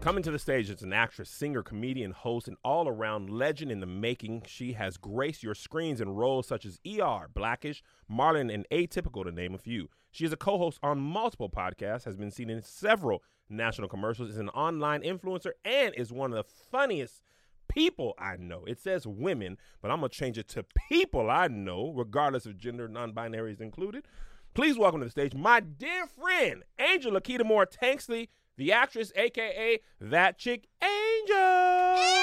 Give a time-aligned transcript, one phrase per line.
[0.00, 3.80] Coming to the stage is an actress, singer, comedian, host, and all around legend in
[3.80, 4.44] the making.
[4.46, 9.32] She has graced your screens in roles such as ER, Blackish, Marlon, and Atypical, to
[9.32, 9.90] name a few.
[10.12, 14.30] She is a co host on multiple podcasts, has been seen in several national commercials,
[14.30, 17.24] is an online influencer, and is one of the funniest
[17.66, 18.64] people I know.
[18.66, 22.56] It says women, but I'm going to change it to people I know, regardless of
[22.56, 24.06] gender, non binaries included.
[24.54, 29.80] Please welcome to the stage my dear friend, Angel Laketa Moore Tanksley, the actress, aka
[30.00, 31.36] that chick Angel.
[31.36, 32.16] Yeah,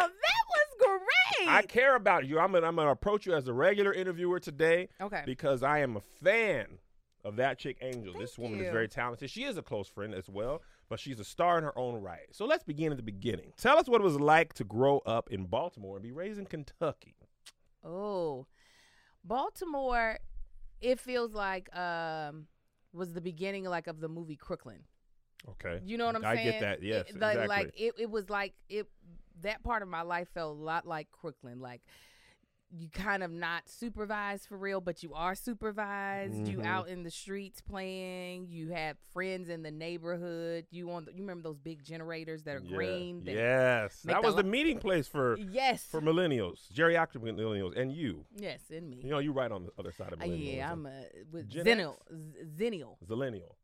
[0.00, 1.48] that was great.
[1.48, 2.38] I care about you.
[2.38, 5.22] I'm gonna, I'm gonna approach you as a regular interviewer today okay.
[5.24, 6.66] because I am a fan
[7.24, 8.12] of that chick Angel.
[8.12, 9.30] Thank this woman is very talented.
[9.30, 12.26] She is a close friend as well, but she's a star in her own right.
[12.32, 13.52] So let's begin at the beginning.
[13.56, 16.46] Tell us what it was like to grow up in Baltimore and be raised in
[16.46, 17.14] Kentucky.
[17.84, 18.46] Oh,
[19.24, 20.18] Baltimore.
[20.80, 22.46] It feels like um
[22.92, 24.80] was the beginning like of the movie Crooklyn.
[25.50, 25.80] Okay.
[25.84, 26.50] You know what I'm I saying?
[26.50, 26.82] get that.
[26.82, 27.48] Yes, It- like, exactly.
[27.48, 28.86] like it, it was like it.
[29.42, 31.60] That part of my life felt a lot like Crooklyn.
[31.60, 31.80] Like
[32.70, 36.46] you kind of not supervised for real, but you are supervised.
[36.48, 36.66] You Mhm.
[36.66, 38.48] out in the streets playing.
[38.48, 40.66] You have friends in the neighborhood.
[40.70, 41.06] You on?
[41.06, 42.76] The, you remember those big generators that are Yeah.
[42.76, 43.24] green?
[43.24, 45.86] that- Yes, that was the meeting place for Yes.
[45.86, 48.26] for millennials, geriatric millennials, and you.
[48.36, 49.00] yes, in me.
[49.02, 50.54] You know, you right on the other side of Uh, millennials.
[50.56, 51.96] yeah, I'm a with Xennial.
[52.56, 52.98] Xennial.
[53.04, 53.54] Zillennial,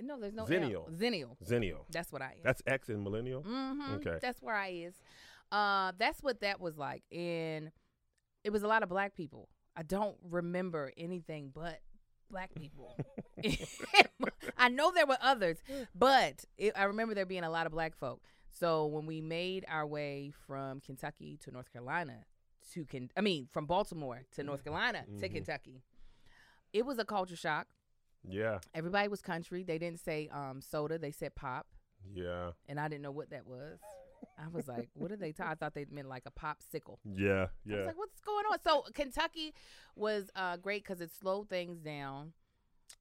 [0.00, 0.86] No, there's no Xennial.
[0.86, 0.88] L.
[0.90, 1.38] Xennial.
[1.42, 1.86] Xennial.
[1.90, 2.40] That's what I am.
[2.42, 3.42] That's X in millennial.
[3.42, 3.94] Mm-hmm.
[3.94, 4.18] Okay.
[4.20, 5.00] That's where I is.
[5.52, 7.70] Uh, that's what that was like, and
[8.44, 9.48] it was a lot of black people.
[9.76, 11.80] I don't remember anything but
[12.30, 12.96] black people.
[14.56, 15.58] I know there were others,
[15.94, 18.22] but it, I remember there being a lot of black folk.
[18.50, 22.24] So when we made our way from Kentucky to North Carolina
[22.72, 25.32] to Ken, I mean from Baltimore to North Carolina to Mhm.
[25.34, 25.82] Kentucky,
[26.72, 27.66] it was a culture shock.
[28.26, 29.64] Yeah, Everybody was country.
[29.64, 31.66] They didn't say um, soda; they said pop
[32.14, 33.78] yeah, and I didn't know what that was.
[34.38, 36.98] I was like, "What did they talking?" I thought they meant like a popsicle.
[37.04, 37.76] yeah, yeah.
[37.76, 39.54] I was like, "What's going on?" So Kentucky
[39.96, 42.32] was uh, great because it slowed things down.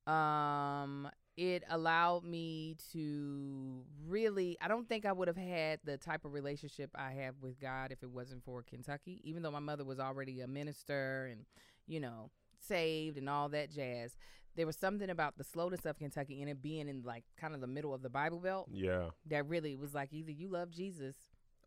[0.07, 4.57] Um, it allowed me to really.
[4.61, 7.91] I don't think I would have had the type of relationship I have with God
[7.91, 9.21] if it wasn't for Kentucky.
[9.23, 11.45] Even though my mother was already a minister and
[11.87, 12.29] you know
[12.59, 14.15] saved and all that jazz.
[14.55, 17.61] There was something about the slowness of Kentucky and it being in like kind of
[17.61, 19.09] the middle of the Bible Belt yeah.
[19.27, 21.15] that really was like either you love Jesus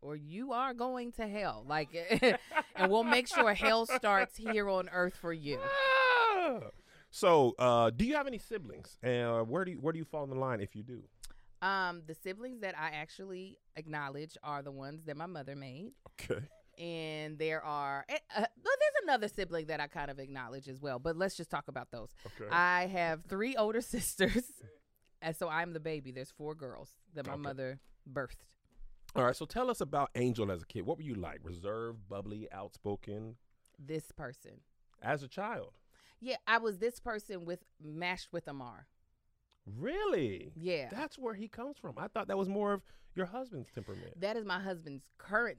[0.01, 1.65] or you are going to hell.
[1.67, 1.89] Like,
[2.75, 5.59] and we'll make sure hell starts here on earth for you.
[7.09, 8.97] So, uh, do you have any siblings?
[9.01, 11.01] And uh, where do you, where do you fall in the line if you do?
[11.61, 15.93] Um, the siblings that I actually acknowledge are the ones that my mother made.
[16.21, 16.45] Okay.
[16.77, 18.47] And there are, eh, uh, well,
[18.79, 20.99] there's another sibling that I kind of acknowledge as well.
[20.99, 22.09] But let's just talk about those.
[22.39, 22.49] Okay.
[22.51, 24.43] I have three older sisters,
[25.21, 26.11] and so I'm the baby.
[26.11, 27.41] There's four girls that my Okay.
[27.41, 27.79] mother
[28.11, 28.45] birthed.
[29.15, 29.35] All right.
[29.35, 30.85] So, tell us about Angel as a kid.
[30.85, 31.39] What were you like?
[31.43, 33.37] Reserved, bubbly, outspoken
[33.79, 34.61] This person.
[35.01, 35.71] as a child?
[36.19, 38.87] Yeah, I was this person with mashed with Amar.
[39.65, 40.51] Really?
[40.55, 40.89] Yeah.
[40.91, 41.95] That's where he comes from.
[41.97, 42.81] I thought that was more of
[43.17, 44.13] your husband's temperament.
[44.19, 45.57] that is my husband's current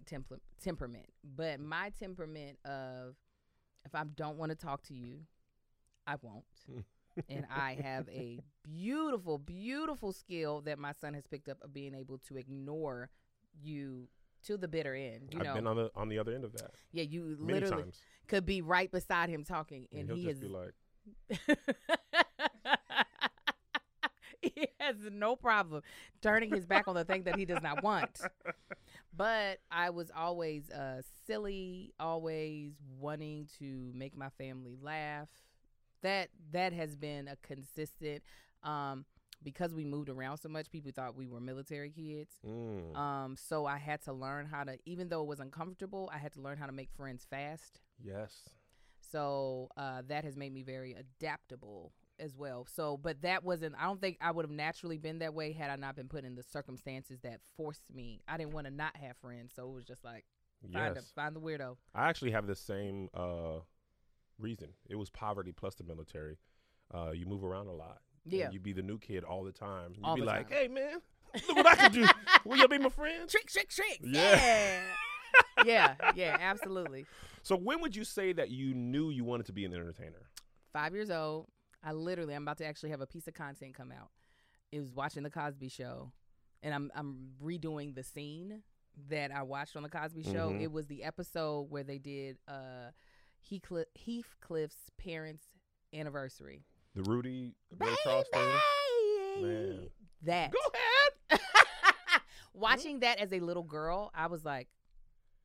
[0.63, 3.17] temperament but my temperament of
[3.85, 5.19] if i don't want to talk to you
[6.07, 6.45] i won't.
[7.29, 11.93] And i have a beautiful beautiful skill that my son has picked up of being
[11.93, 13.11] able to ignore
[13.61, 14.07] you
[14.45, 15.55] to the bitter end you I've know?
[15.55, 18.47] been on the on the other end of that yeah you many literally times, could
[18.47, 20.75] be right beside him talking and, and, he'll he just is be like,
[24.88, 25.82] has no problem
[26.22, 28.21] turning his back on the thing that he does not want.
[29.16, 35.28] But I was always uh, silly, always wanting to make my family laugh.
[36.03, 38.22] That that has been a consistent.
[38.62, 39.04] Um,
[39.43, 42.34] because we moved around so much, people thought we were military kids.
[42.44, 46.19] mm, Um, so I had to learn how to, even though it was uncomfortable, I
[46.19, 47.81] had to learn how to make friends fast.
[48.03, 48.50] yes.
[49.12, 52.67] So uh, that has made me very adaptable as well.
[52.73, 53.75] So, but that wasn't.
[53.79, 56.25] I don't think I would have naturally been that way had I not been put
[56.25, 58.20] in the circumstances that forced me.
[58.29, 60.25] I didn't want to not have friends, so it was just like
[60.73, 61.11] find Yes.
[61.11, 61.76] a, find the weirdo.
[61.94, 63.61] I actually have the same uh,
[64.38, 64.69] reason.
[64.88, 66.38] It was poverty plus the military.
[66.94, 68.00] Uh, you move around a lot.
[68.25, 68.50] and Yeah.
[68.50, 69.93] You be the new kid all the time.
[69.94, 70.59] You All be like, time.
[70.59, 71.00] hey, man,
[71.49, 72.06] look what I can do.
[72.44, 73.29] Will you be my friend?
[73.29, 74.00] Trick, trick, trick.
[74.03, 74.35] Yeah.
[74.35, 74.81] Yeah.
[75.65, 77.05] yeah, yeah, absolutely.
[77.43, 80.29] So when would you say that you knew you wanted to be an entertainer?
[80.73, 81.47] Five years old.
[81.83, 84.11] I literally, I'm about to actually have a piece of content come out.
[84.73, 86.13] It was watching the Cosby Show,
[86.63, 88.63] and I'm I'm redoing the scene
[89.09, 90.51] that I watched on the Cosby Show.
[90.51, 90.61] Mhm.
[90.63, 92.91] It was the episode where they did uh
[93.49, 95.45] Heathcliff, Heathcliff's parents'
[95.95, 96.65] anniversary.
[96.95, 99.91] The Rudy Ray Charles thing?
[100.23, 100.59] That Go
[101.31, 101.41] ahead.
[102.53, 104.69] watching that as a little girl, I was like,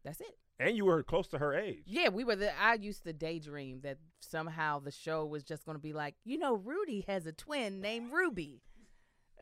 [0.04, 0.38] that's it.
[0.60, 1.84] And you were close to her age.
[1.86, 2.52] Yeah, we were the.
[2.62, 6.38] I used to daydream that somehow the show was just going to be like, you
[6.38, 8.62] know, Rudy has a twin named Ruby.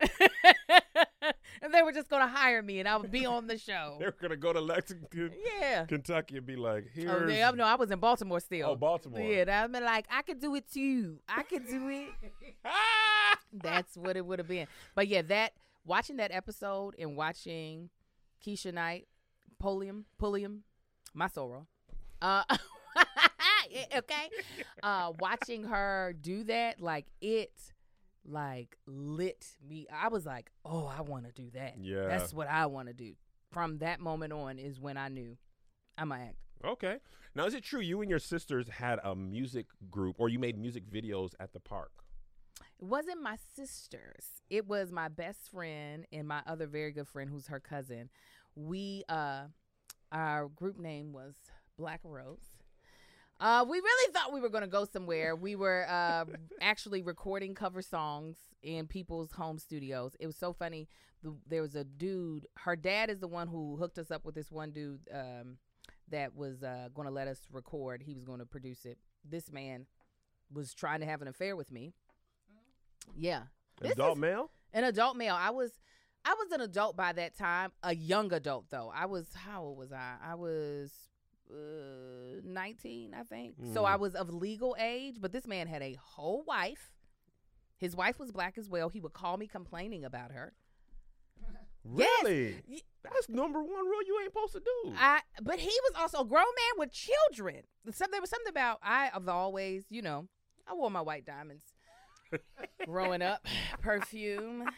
[1.62, 3.96] and they were just going to hire me and I would be on the show.
[4.00, 5.84] They were gonna go to Lexington, Yeah.
[5.84, 8.70] Kentucky, and be like, "Here's Oh, yeah, no, I was in Baltimore still.
[8.70, 11.18] oh Baltimore." Yeah, I've been like, I could do it too.
[11.28, 12.08] I could do it.
[13.52, 14.66] That's what it would have been.
[14.94, 15.52] But yeah, that
[15.84, 17.90] watching that episode and watching
[18.44, 19.06] Keisha Knight,
[19.62, 20.64] Polium, Pulliam,
[21.14, 21.66] my sorrow.
[22.20, 22.42] Uh,
[23.96, 24.28] okay.
[24.82, 27.52] Uh, watching her do that, like it,
[28.24, 29.86] like lit me.
[29.92, 31.76] I was like, oh, I want to do that.
[31.80, 32.06] Yeah.
[32.08, 33.12] That's what I want to do.
[33.52, 35.36] From that moment on is when I knew
[35.96, 36.36] I'm gonna act.
[36.64, 36.98] Okay.
[37.34, 40.58] Now, is it true you and your sisters had a music group, or you made
[40.58, 41.90] music videos at the park?
[42.78, 44.42] It wasn't my sisters.
[44.50, 48.10] It was my best friend and my other very good friend who's her cousin.
[48.54, 49.44] We uh
[50.10, 51.34] our group name was
[51.78, 52.44] Black Rose.
[53.40, 55.34] Uh we really thought we were going to go somewhere.
[55.34, 56.24] We were uh
[56.60, 60.12] actually recording cover songs in people's home studios.
[60.20, 60.88] It was so funny.
[61.22, 64.34] The, there was a dude, her dad is the one who hooked us up with
[64.34, 65.56] this one dude um
[66.10, 68.02] that was uh going to let us record.
[68.02, 68.98] He was going to produce it.
[69.24, 69.86] This man
[70.52, 71.94] was trying to have an affair with me.
[73.16, 73.44] Yeah.
[73.80, 74.50] This Adult is- male?
[74.74, 75.34] An adult male.
[75.38, 75.70] I was
[76.24, 78.92] I was an adult by that time, a young adult though.
[78.94, 80.14] I was how old was I?
[80.24, 80.90] I was
[81.50, 83.56] uh, 19, I think.
[83.74, 83.88] So Mm.
[83.88, 86.92] I was of legal age, but this man had a whole wife.
[87.76, 88.88] His wife was black as well.
[88.88, 90.52] He would call me complaining about her.
[91.84, 92.62] Really?
[92.68, 94.94] Y- That's number one rule you ain't supposed to do.
[94.96, 97.62] I but he was also a grown man with children.
[97.92, 100.28] So there was something about I have always, you know,
[100.64, 101.64] I wore my white diamonds
[102.86, 103.44] growing up,
[103.80, 104.68] perfume.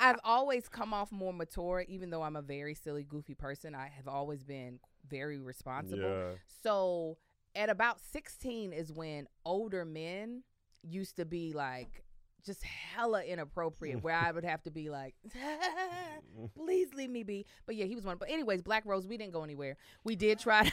[0.00, 3.74] I've always come off more mature, even though I'm a very silly, goofy person.
[3.74, 6.02] I have always been very responsible.
[6.02, 6.32] yeah.
[6.62, 7.18] So
[7.54, 10.42] at about 16 is when older men
[10.82, 12.04] used to be like
[12.44, 15.14] just hella inappropriate where I would have to be like,
[16.56, 17.44] please leave me be.
[17.66, 18.18] But yeah, he was one.
[18.18, 19.76] But anyways, Black Rose, we didn't go anywhere.
[20.04, 20.70] We did try.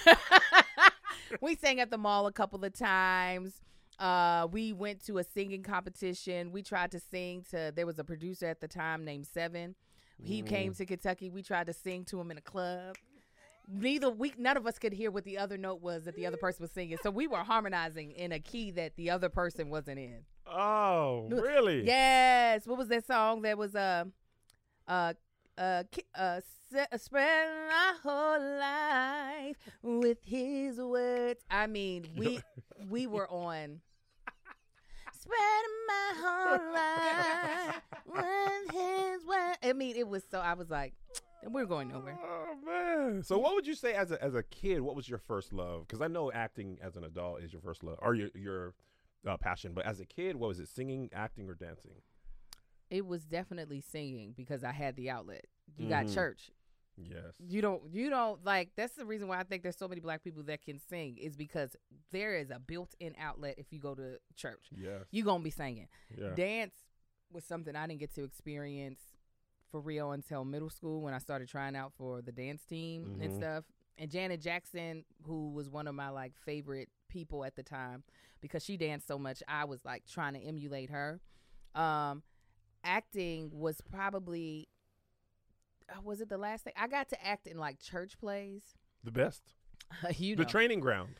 [1.41, 3.59] we sang at the mall a couple of times.
[3.99, 6.51] Uh, we went to a singing competition.
[6.51, 7.71] We tried to sing to.
[7.75, 9.75] There was a producer at the time named Seven.
[10.21, 11.29] He came to Kentucky.
[11.29, 12.95] We tried to sing to him in a club.
[13.67, 16.37] Neither we, none of us could hear what the other note was that the other
[16.37, 16.97] person was singing.
[17.01, 20.19] So we were harmonizing in a key that the other person wasn't in.
[20.45, 21.85] Oh, really?
[21.85, 22.67] Yes.
[22.67, 24.05] What was that song that was uh
[24.87, 25.13] uh
[25.57, 25.83] uh
[26.15, 26.41] uh
[26.75, 31.39] uh, spread my whole life with his words.
[31.49, 32.39] I mean, we
[32.89, 33.81] we were on
[35.23, 39.57] Spread my whole life with his words.
[39.63, 40.93] I mean, it was so I was like,
[41.47, 42.17] we're going nowhere.
[42.21, 43.23] Oh man!
[43.23, 44.81] So, what would you say as a as a kid?
[44.81, 45.87] What was your first love?
[45.87, 48.73] Because I know acting as an adult is your first love or your your
[49.25, 50.67] uh, passion, but as a kid, what was it?
[50.67, 51.93] Singing, acting, or dancing?
[52.93, 55.45] It was definitely singing because I had the outlet.
[55.77, 56.13] You got Mhm.
[56.13, 56.51] church.
[56.95, 57.33] Yes.
[57.39, 60.23] you don't you don't like that's the reason why i think there's so many black
[60.23, 61.75] people that can sing is because
[62.11, 65.01] there is a built-in outlet if you go to church Yes.
[65.09, 66.35] You're gonna be singing Yeah.
[66.35, 66.75] dance
[67.31, 69.01] was something i didn't get to experience
[69.71, 73.31] for real until middle school when i started trying out for the dance team and
[73.31, 73.37] Mhm.
[73.37, 73.65] stuff
[73.97, 78.03] and janet jackson who was one of my like favorite people at the time
[78.39, 81.19] because she danced so much i was like trying to emulate her
[81.73, 82.21] um
[82.83, 84.67] acting was probably
[85.89, 88.63] uh, was it the last thing I got to act in like church plays?
[89.03, 89.41] The best.
[90.17, 91.15] you The training ground.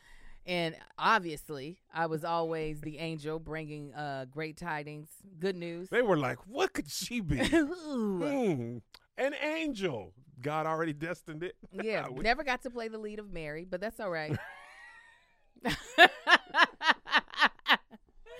[0.46, 5.88] and obviously I was always the angel bringing uh great tidings, good news.
[5.90, 7.38] They were like, "What could she be?
[7.46, 8.78] Hmm,
[9.16, 10.12] an angel.
[10.40, 14.00] God already destined it." yeah, never got to play the lead of Mary, but that's
[14.00, 14.36] all right.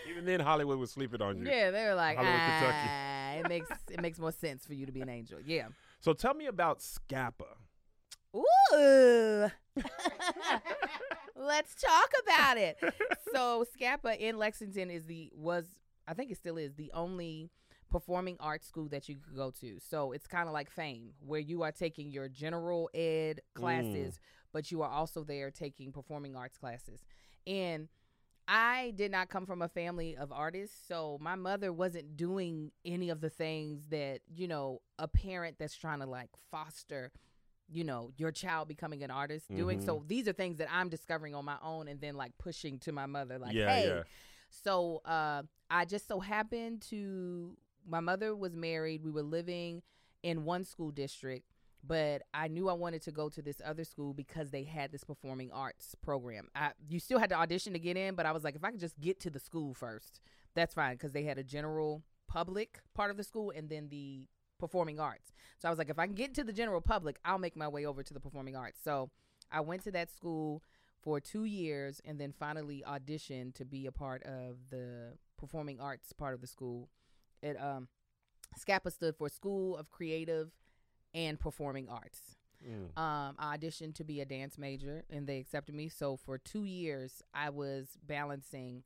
[0.08, 1.46] Even then, Hollywood was sleeping on you.
[1.46, 2.88] yeah, they were like, Hollywood, Kentucky.
[3.34, 5.38] It makes it makes more sense for you to be an angel.
[5.44, 5.68] Yeah.
[6.00, 7.46] So tell me about SCAPA.
[8.36, 9.50] Ooh.
[11.36, 12.78] Let's talk about it.
[13.32, 15.66] So SCAPA in Lexington is the was
[16.06, 17.50] I think it still is the only
[17.90, 19.78] performing arts school that you could go to.
[19.78, 24.18] So it's kind of like fame where you are taking your general ed classes, mm.
[24.52, 27.04] but you are also there taking performing arts classes.
[27.46, 27.88] And
[28.46, 33.08] I did not come from a family of artists, so my mother wasn't doing any
[33.10, 37.10] of the things that, you know, a parent that's trying to like foster
[37.70, 39.84] you know your child becoming an artist doing Mhm.
[39.86, 42.92] so these are things that i'm discovering on my own and then like pushing to
[42.92, 44.02] my mother like yeah, hey yeah.
[44.50, 49.80] so uh i just so happened to my mother was married we were living
[50.22, 51.53] in one school district,
[51.86, 55.04] but I knew I wanted to go to this other school because they had this
[55.04, 56.48] performing arts program.
[56.54, 58.70] I, you still had to audition to get in, but I was like, if I
[58.70, 60.20] could just get to the school first,
[60.54, 64.26] that's fine because they had a general public part of the school and then the
[64.58, 65.32] performing arts.
[65.58, 67.68] So I was like, if I can get to the general public, I'll make my
[67.68, 68.80] way over to the performing arts.
[68.82, 69.10] So
[69.50, 70.62] I went to that school
[71.02, 76.12] for two years and then finally auditioned to be a part of the performing arts
[76.12, 76.88] part of the school.
[77.42, 77.88] It um
[78.58, 80.50] SCAPA stood for School of Creative
[81.14, 82.20] and Performing Arts.
[82.66, 82.98] Mm.
[82.98, 85.88] Um, I auditioned to be a dance major and they accepted me.
[85.88, 88.82] So for two years, I was balancing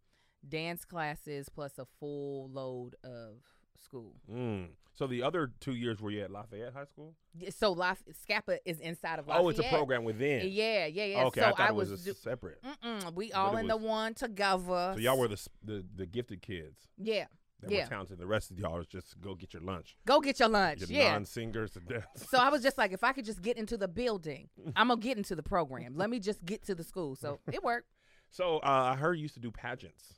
[0.46, 3.36] dance classes plus a full load of
[3.76, 4.16] school.
[4.32, 4.68] Mm.
[4.94, 7.14] So the other two years were you at Lafayette High School?
[7.50, 9.44] So Laf- SCAPA is inside of Lafayette.
[9.44, 10.48] Oh, it's a program within.
[10.50, 11.24] Yeah, yeah, yeah.
[11.26, 12.58] Okay, so I thought it was, was, a do- separate.
[12.64, 14.94] Mm-mm, we all it in the one together.
[14.94, 17.26] So y'all were the the, the gifted kids yeah.
[17.60, 17.84] That Yeah.
[17.84, 18.18] were talented.
[18.18, 19.96] The rest of y'all is just go get your lunch.
[20.06, 20.80] Go get your lunch.
[20.80, 21.12] Your yeah.
[21.12, 21.76] non-singers.
[22.16, 25.00] So I was just like, if I could just get into the building, I'm gonna
[25.00, 25.96] get into the program.
[25.96, 27.16] Let me just get to the school.
[27.16, 27.88] So it worked.
[28.30, 30.14] So uh, I heard you used to do pageants.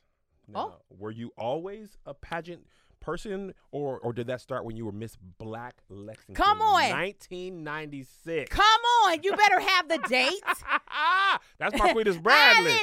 [0.53, 0.75] Oh.
[0.89, 2.65] Were you always a pageant
[2.99, 6.35] person, or or did that start when you were Miss Black Lexington?
[6.35, 6.73] Come on.
[6.91, 8.49] 1996.
[8.53, 10.41] Come on, you better have the date.
[11.57, 12.79] That's Marquitas Bradley.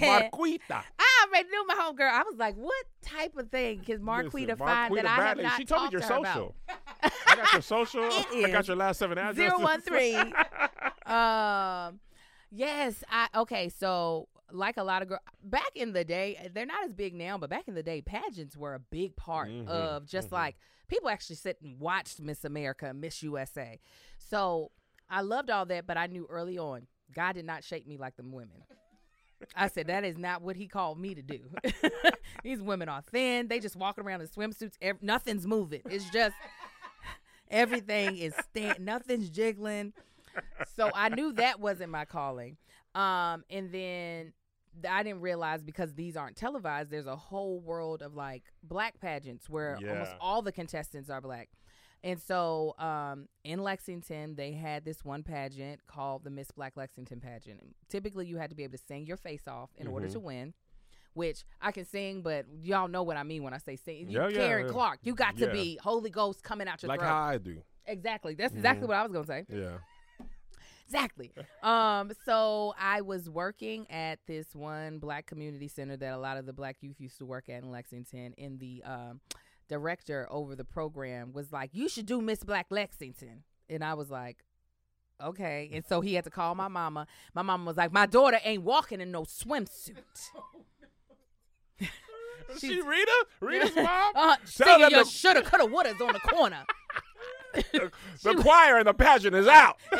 [0.00, 0.82] Marquita.
[1.22, 2.10] I already knew my homegirl.
[2.10, 5.42] I was like, what type of thing can Marquita Listen, find that I have Bradley.
[5.44, 6.54] not She told me your social.
[7.02, 8.04] I got your social.
[8.10, 9.36] I got your last seven addresses.
[9.56, 10.14] Zero one three.
[11.06, 12.00] um,
[12.50, 13.68] yes, I okay.
[13.68, 17.38] So like a lot of girls back in the day, they're not as big now,
[17.38, 20.32] but back in the day, pageants were a big part Mhm, of just mhm.
[20.32, 20.56] like
[20.88, 23.78] people actually sit and watched Miss America, Miss USA.
[24.18, 24.70] So
[25.08, 28.16] I loved all that, but I knew early on God did not shape me like
[28.16, 28.62] them women.
[29.54, 31.40] I said that is not what He called me to do.
[32.42, 34.74] These women are thin; they just walking around in swimsuits.
[34.80, 35.82] Ev- nothing's moving.
[35.86, 36.34] It's just
[37.50, 38.80] everything is stand.
[38.80, 39.92] Nothing's jiggling.
[40.76, 42.56] So I knew that wasn't my calling.
[42.94, 44.32] Um, and then
[44.88, 49.48] I didn't realize because these aren't televised, there's a whole world of like black pageants
[49.48, 51.48] where almost all the contestants are black.
[52.02, 57.20] And so um, in Lexington, they had this one pageant called the Miss Black Lexington
[57.20, 57.60] pageant.
[57.60, 60.12] And typically, you had to be able to sing your face off in order Mhm.
[60.12, 60.54] to win.
[61.12, 64.08] Which I can sing, but y'all know what I mean when I say sing.
[64.08, 64.72] You Yeah, yeah, Karen yeah.
[64.72, 67.08] Clark, you got to be Holy Ghost coming out your like throat.
[67.08, 67.62] how I do.
[67.84, 68.34] exactly.
[68.34, 68.88] That's exactly Mhm.
[68.88, 69.44] what I was gonna say.
[69.48, 69.78] Yeah.
[70.86, 71.32] Exactly.
[71.62, 76.46] Um, so I was working at this one black community center that a lot of
[76.46, 78.32] the black youth used to work at in Lexington.
[78.38, 79.20] in the um,
[79.70, 84.10] director over the program was like, "You should do Miss Black Lexington," and I was
[84.10, 84.44] like.
[85.22, 87.06] Okay, and so he had to call my mama.
[87.34, 89.96] My mama was like, "My daughter ain't walking in no swimsuit."
[92.58, 93.26] She She's- Rita?
[93.40, 94.12] Rita's mom?
[94.16, 96.64] Uh, Tell singing your to- shoulda, coulda, wouldas on the corner.
[98.22, 99.76] the choir and the pageant is out.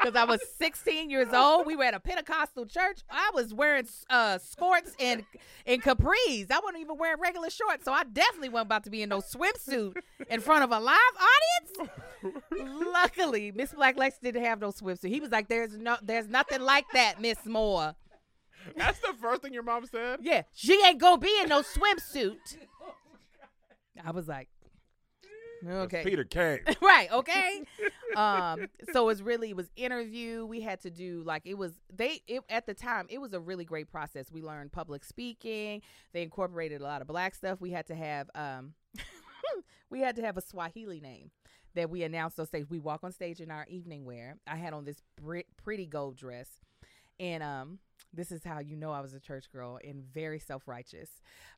[0.00, 1.66] Because I was 16 years old.
[1.66, 3.00] We were at a Pentecostal church.
[3.10, 5.24] I was wearing uh, skirts and
[5.66, 6.50] and capris.
[6.50, 7.84] I wasn't even wearing regular shorts.
[7.84, 9.96] So I definitely wasn't about to be in no swimsuit
[10.30, 10.96] in front of a live
[11.74, 11.90] audience.
[12.92, 15.08] Luckily, Miss Black Lex didn't have no swimsuit.
[15.08, 17.96] He was like, "There's no, there's nothing like that, Miss Moore.
[18.76, 20.20] That's the first thing your mom said?
[20.22, 22.56] Yeah, she ain't gonna be in no swimsuit."
[24.04, 24.48] I was like,
[25.66, 26.60] "Okay." Peter Kane.
[26.82, 27.64] right okay.
[28.16, 30.44] Um so it's really it was interview.
[30.46, 33.40] We had to do like it was they it, at the time it was a
[33.40, 34.30] really great process.
[34.30, 35.82] We learned public speaking.
[36.12, 37.60] They incorporated a lot of black stuff.
[37.60, 38.74] We had to have um
[39.90, 41.30] we had to have a swahili name
[41.74, 42.66] that we announced on stage.
[42.68, 44.36] We walk on stage in our evening wear.
[44.46, 45.02] I had on this
[45.62, 46.48] pretty gold dress.
[47.20, 47.78] And um
[48.14, 51.10] this is how you know i was a church girl and very self-righteous.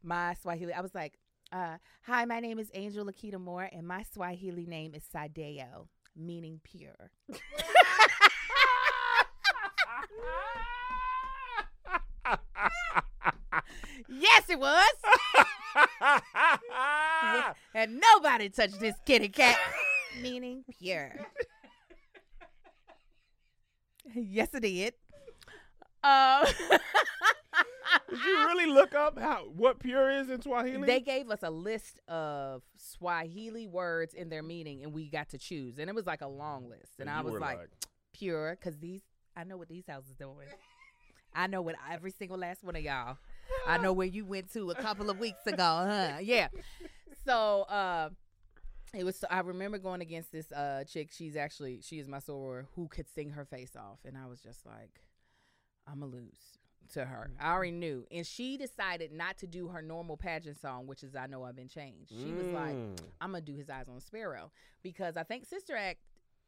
[0.03, 1.19] My swahili i was like
[1.53, 6.61] uh, hi, my name is Angel Laketa Moore, and my Swahili name is Sadeo, meaning
[6.63, 7.11] pure.
[14.09, 14.93] yes, it was.
[17.75, 19.57] And nobody touched this kitty cat,
[20.21, 21.15] meaning pure.
[24.15, 24.95] yes, it did.
[26.03, 26.45] Um,
[28.09, 30.87] Did you really look up how what pure is in Swahili?
[30.87, 35.39] They gave us a list of Swahili words and their meaning, and we got to
[35.39, 35.79] choose.
[35.79, 36.99] And it was like a long list.
[36.99, 37.69] And, I was were like,
[38.13, 39.03] pure, because these,
[39.37, 40.49] I know what these houses doing.
[41.35, 43.17] I know what every single last one of y'all.
[43.67, 46.19] I know where you went to a couple of weeks ago, huh?
[46.21, 46.49] Yeah.
[47.25, 48.11] So, uh,
[48.93, 49.25] it was.
[49.31, 51.11] I remember going against this uh chick.
[51.13, 54.41] She's actually she is my soror who could sing her face off, and I was
[54.41, 55.01] just like,
[55.87, 56.59] I'm gonna lose.
[56.91, 57.31] To her.
[57.41, 58.07] I already knew.
[58.11, 61.57] And she decided not to do her normal pageant song, which is I Know I've
[61.57, 62.11] Been Changed.
[62.11, 62.99] She was like, Mm.
[63.21, 64.51] I'm gonna do his eyes on a sparrow.
[64.83, 65.99] Because I think Sister Act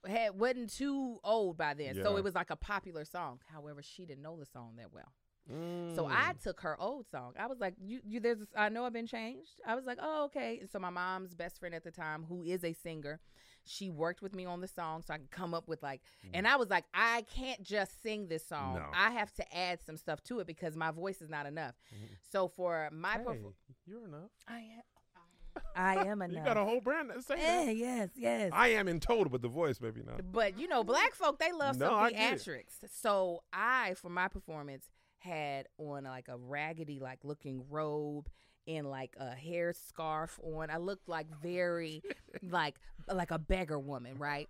[0.07, 1.95] had wasn't too old by then.
[1.95, 2.19] So Yeah.
[2.19, 3.41] it was like a popular song.
[3.53, 5.13] However, she didn't know the song that well.
[5.51, 5.95] Mm.
[5.97, 7.33] So I took her old song.
[7.39, 10.25] I was like, "You, you, there's, I know I've been changed." I was like, "Oh,
[10.27, 13.19] okay." And so my mom's best friend at the time, who is a singer,
[13.65, 16.01] she worked with me on the song, so I could come up with like.
[16.33, 18.75] And I was like, "I can't just sing this song.
[18.77, 18.87] No.
[18.95, 22.09] I have to add some stuff to it because my voice is not enough." Mhm.
[22.31, 23.53] So for my, Hey, perf-
[23.85, 24.31] you're enough.
[24.47, 26.37] I am, I am enough.
[26.39, 27.77] You got a whole brand that say Eh, that.
[27.77, 28.51] yes, yes.
[28.55, 30.33] I am in total, but the voice maybe not.
[30.33, 32.39] But you know, black folk they love No, some I get it.
[32.39, 32.89] theatrics.
[32.93, 34.87] So I, for my performance,
[35.23, 38.29] had on like a raggedy, like looking robe
[38.67, 40.71] and like a hair scarf on.
[40.71, 42.03] I looked like very,
[42.43, 42.77] like
[43.13, 44.49] like a beggar woman, right?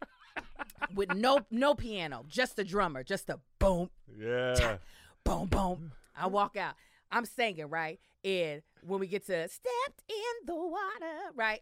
[0.94, 4.78] With no no piano, just a drummer, just a boom, Yeah.
[5.24, 5.92] boom, boom.
[6.16, 6.74] I walk out.
[7.10, 8.00] I'm singing, right?
[8.24, 11.60] And when we get to stepped in the water, right?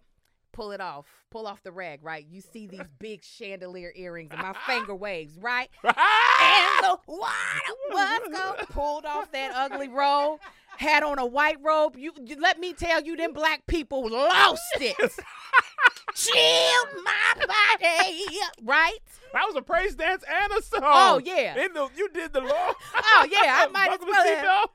[0.53, 1.07] Pull it off.
[1.31, 2.27] Pull off the rag, right?
[2.29, 5.69] You see these big chandelier earrings and my finger waves, right?
[6.43, 8.67] And the water was.
[8.71, 10.41] Pulled off that ugly robe.
[10.79, 11.95] Had on a white robe.
[11.97, 14.97] You, you let me tell you, them black people lost it.
[16.15, 18.25] Chill my body,
[18.65, 18.99] right?
[19.33, 20.81] That was a praise dance and a song.
[20.83, 21.63] Oh, yeah.
[21.63, 22.73] In the, you did the law.
[22.95, 24.69] Oh yeah, I might as well have.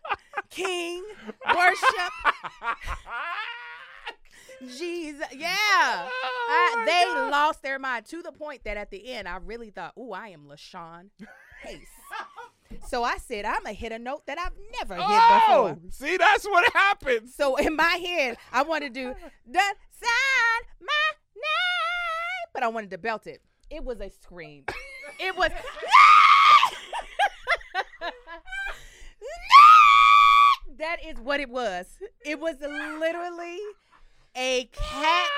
[0.49, 1.03] King
[1.53, 2.11] worship
[4.61, 5.25] Jesus.
[5.35, 5.49] Yeah.
[6.09, 7.31] Oh, my they God.
[7.31, 10.29] lost their mind to the point that at the end I really thought, "Ooh, I
[10.29, 11.09] am LaShun
[11.63, 11.87] Pace."
[12.87, 16.17] so I said, "I'm gonna hit a note that I've never hit Oh, before." see,
[16.17, 17.35] that's what happens.
[17.35, 19.15] So in my head, I wanted to do
[19.51, 23.41] the sign my name, but I wanted to belt it.
[23.69, 24.65] It was a scream.
[25.19, 25.51] It was.
[30.77, 31.85] that is what it was.
[32.25, 33.59] It was literally
[34.35, 35.29] a cat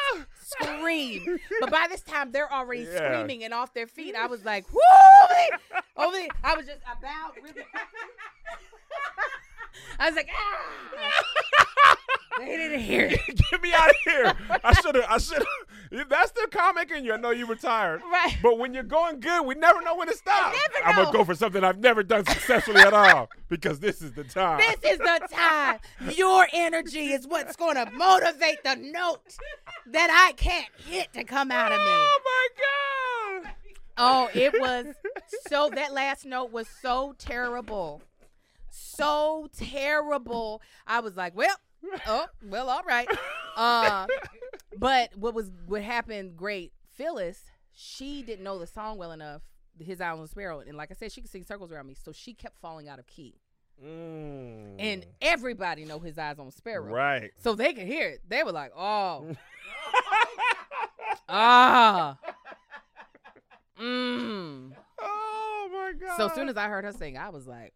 [0.41, 1.39] scream.
[1.59, 2.95] But by this time, they're already Yeah.
[3.13, 4.15] screaming and off their feet.
[4.15, 4.79] I was like, whoo!
[5.97, 6.27] Over there.
[6.43, 7.63] I was just, about really.
[9.99, 11.95] I was like, ah!
[12.39, 13.19] they didn't hear it.
[13.51, 14.33] Get me out of here.
[14.63, 15.05] I should have.
[15.09, 15.45] I should have.
[16.09, 17.13] That's the comic in you.
[17.13, 18.01] I know you retired.
[18.11, 18.37] Right.
[18.41, 20.53] But when you're going good, we never know when to stop.
[20.53, 24.13] never I'm gonna go for something I've never done successfully at all because this is
[24.13, 24.59] the time.
[24.59, 25.79] This is the time.
[26.15, 29.21] Your energy is what's going to motivate the note
[29.87, 31.85] that I can't hit to come out of me.
[31.87, 33.53] Oh my god.
[33.97, 34.93] Oh, it was
[35.47, 38.01] so that last note was so terrible.
[38.69, 40.61] So terrible.
[40.85, 41.55] I was like, well,
[42.05, 43.07] oh, well, all right.
[43.55, 44.05] Uh,
[44.77, 49.41] but what was what happened great, Phyllis, she didn't know the song well enough,
[49.79, 50.59] His Eye on the Sparrow.
[50.59, 51.95] And like I said, she could sing circles around me.
[51.95, 53.35] So she kept falling out of key.
[53.83, 54.75] Mm.
[54.79, 56.91] And everybody know his eyes on the sparrow.
[56.91, 57.31] right.
[57.37, 58.21] So they could hear it.
[58.27, 59.35] They were like, oh.
[61.29, 62.17] ah.
[63.79, 64.71] Mmm.
[64.99, 66.17] Oh my god.
[66.17, 67.73] So as soon as I heard her sing, I was like,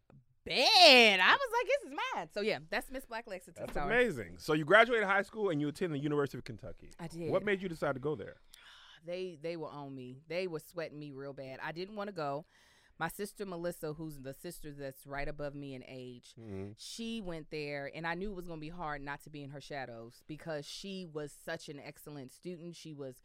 [0.47, 1.19] man.
[1.19, 2.27] I was like, this is mine.
[2.33, 3.63] So yeah, that's Miss Black Lexington.
[3.65, 3.85] That's story.
[3.93, 4.33] amazing.
[4.37, 6.91] So you graduated high school and you attended the University of Kentucky.
[6.99, 7.31] I did.
[7.31, 8.35] What made you decide to go there?
[9.05, 10.17] they they were on me.
[10.27, 11.59] They were sweating me real bad.
[11.63, 12.45] I didn't want to go.
[12.99, 16.71] My sister Melissa, who's the sister that's right above me in age, Mm-hmm.
[16.77, 19.41] she went there and I knew it was going to be hard not to be
[19.43, 22.75] in her shadows because she was such an excellent student.
[22.75, 23.15] She was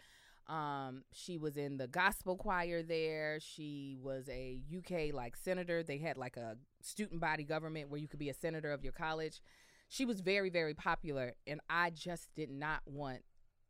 [0.49, 3.39] um she was in the gospel choir there.
[3.41, 5.83] She was a UK like senator.
[5.83, 8.93] They had like a student body government where you could be a senator of your
[8.93, 9.41] college.
[9.89, 13.21] She was very very popular and I just did not want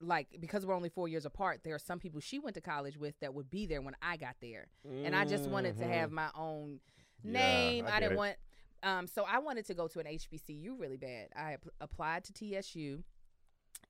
[0.01, 2.99] like because we're only 4 years apart, there are some people she went to college
[2.99, 4.69] with that would be there when I got there.
[4.85, 6.81] And I just wanted to have my own
[7.23, 7.85] Yeah, name.
[7.87, 8.19] I I, didn't it.
[8.19, 8.37] want
[8.83, 11.29] um, so I wanted to go to an HBCU really bad.
[11.35, 13.03] I ap- applied to TSU,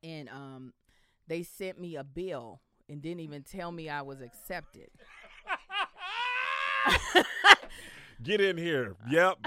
[0.03, 0.73] and um,
[1.27, 4.89] they sent me a bill and didn't even tell me I was accepted.
[8.23, 8.97] Get in here.
[9.11, 9.39] Yep.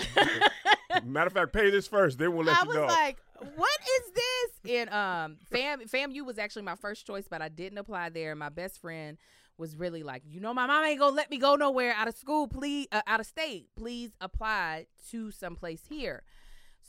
[1.06, 2.82] Matter of fact, pay this first, then we'll let I you know.
[2.82, 3.18] I was like,
[3.56, 7.78] "What is this?" And um, Fam FAMU was actually my first choice, but I didn't
[7.78, 8.36] apply there.
[8.36, 9.18] My best friend
[9.58, 12.16] was really like, "You know, my mom ain't gonna let me go nowhere out of
[12.16, 12.48] school.
[12.48, 13.68] Please, uh, out of state.
[13.76, 16.24] Please apply to someplace here."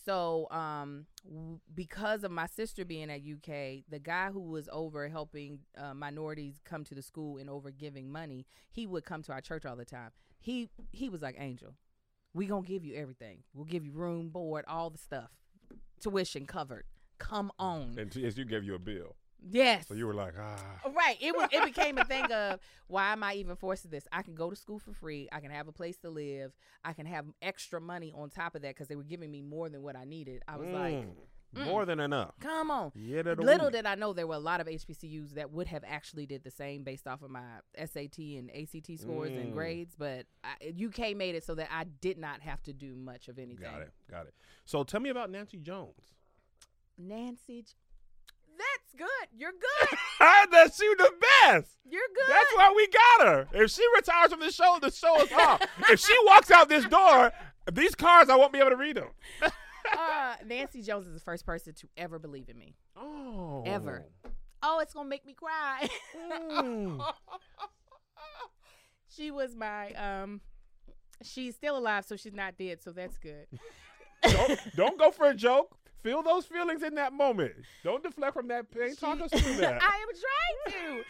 [0.05, 5.09] So, um, w- because of my sister being at UK, the guy who was over
[5.09, 9.33] helping uh, minorities come to the school and over giving money, he would come to
[9.33, 10.11] our church all the time.
[10.39, 11.75] He he was like, "Angel,
[12.33, 13.43] we gonna give you everything.
[13.53, 15.31] We'll give you room, board, all the stuff,
[16.01, 16.85] tuition covered.
[17.19, 19.17] Come on." and as you gave you a bill.
[19.49, 19.87] Yes.
[19.89, 20.57] So you were like, ah.
[20.95, 21.17] Right.
[21.21, 21.49] It was.
[21.53, 24.07] It became a thing of why am I even forced to this?
[24.13, 25.29] I can go to school for free.
[25.33, 26.53] I can have a place to live.
[26.85, 29.69] I can have extra money on top of that because they were giving me more
[29.69, 30.43] than what I needed.
[30.49, 31.07] I was like,
[31.53, 31.65] Mm.
[31.65, 32.33] more than enough.
[32.39, 32.93] come on.
[32.95, 36.25] Yeah, Little did I know there were a lot of HBCUs that would have actually
[36.25, 37.43] did the same based off of my
[37.77, 39.41] SAT and ACT scores Mm.
[39.41, 42.95] and grades, but I, UK made it so that I did not have to do
[42.95, 43.65] much of anything.
[43.69, 43.93] Got it.
[44.09, 44.35] Got it.
[44.65, 46.15] So tell me about Nancy Jones.
[46.97, 47.65] Nancy,
[48.93, 49.39] that's good.
[49.39, 49.99] You're good.
[50.51, 51.77] That's you the best.
[51.89, 52.29] You're good.
[52.29, 53.49] That's why we got her.
[53.53, 55.63] If she retires from the show, the show is off.
[55.89, 57.33] if she walks out this door,
[57.73, 59.09] these cards, I won't be able to read them.
[59.97, 62.77] uh, Nancy Jones is the first person to ever believe in me.
[62.97, 63.63] Oh.
[63.67, 64.07] Ever.
[64.63, 65.89] Oh, it's gonna make me cry.
[66.31, 67.03] Mm.
[69.09, 70.41] she was my um.
[71.23, 73.47] She's still alive, so she's not dead, so that's good.
[74.23, 75.77] don't, don't go for a joke.
[76.03, 77.53] Feel those feelings in that moment.
[77.85, 78.97] Don't deflect from that pain.
[78.97, 79.83] Talk us through that.
[79.83, 81.03] I am trying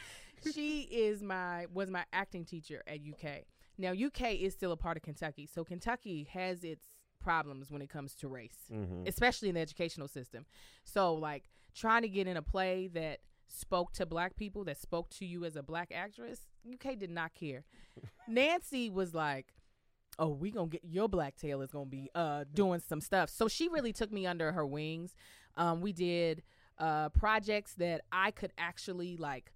[0.42, 0.52] to.
[0.52, 3.42] she is my was my acting teacher at UK.
[3.78, 6.84] Now UK is still a part of Kentucky, so Kentucky has its
[7.22, 9.06] problems when it comes to race, Mhm.
[9.06, 10.46] especially in the educational system.
[10.84, 15.10] So like trying to get in a play that spoke to black people, that spoke
[15.10, 17.64] to you as a black actress, UK did not care.
[18.28, 19.52] Nancy was like,
[20.20, 23.48] "Oh, we gonna get your black tail is gonna be uh doing some stuff." So
[23.48, 25.16] she really took me under her wings.
[25.56, 26.42] Um, we did
[26.78, 29.52] uh projects that I could actually like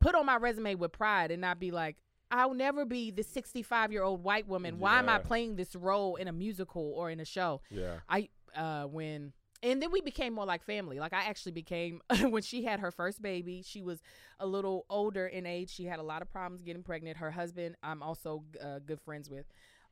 [0.00, 1.96] put on my resume with pride and not be like.
[2.32, 4.78] I'll never be the 65 year old white woman.
[4.78, 7.60] Why am I playing this role in a musical or in a show?
[7.70, 7.96] Yeah.
[8.08, 10.98] I uh when and then we became more like family.
[11.00, 12.00] Like I actually became
[12.30, 13.62] when she had her first baby.
[13.66, 14.00] She was
[14.38, 15.70] a little older in age.
[15.70, 17.18] She had a lot of problems getting pregnant.
[17.18, 19.46] Her husband, I'm also uh, good friends with.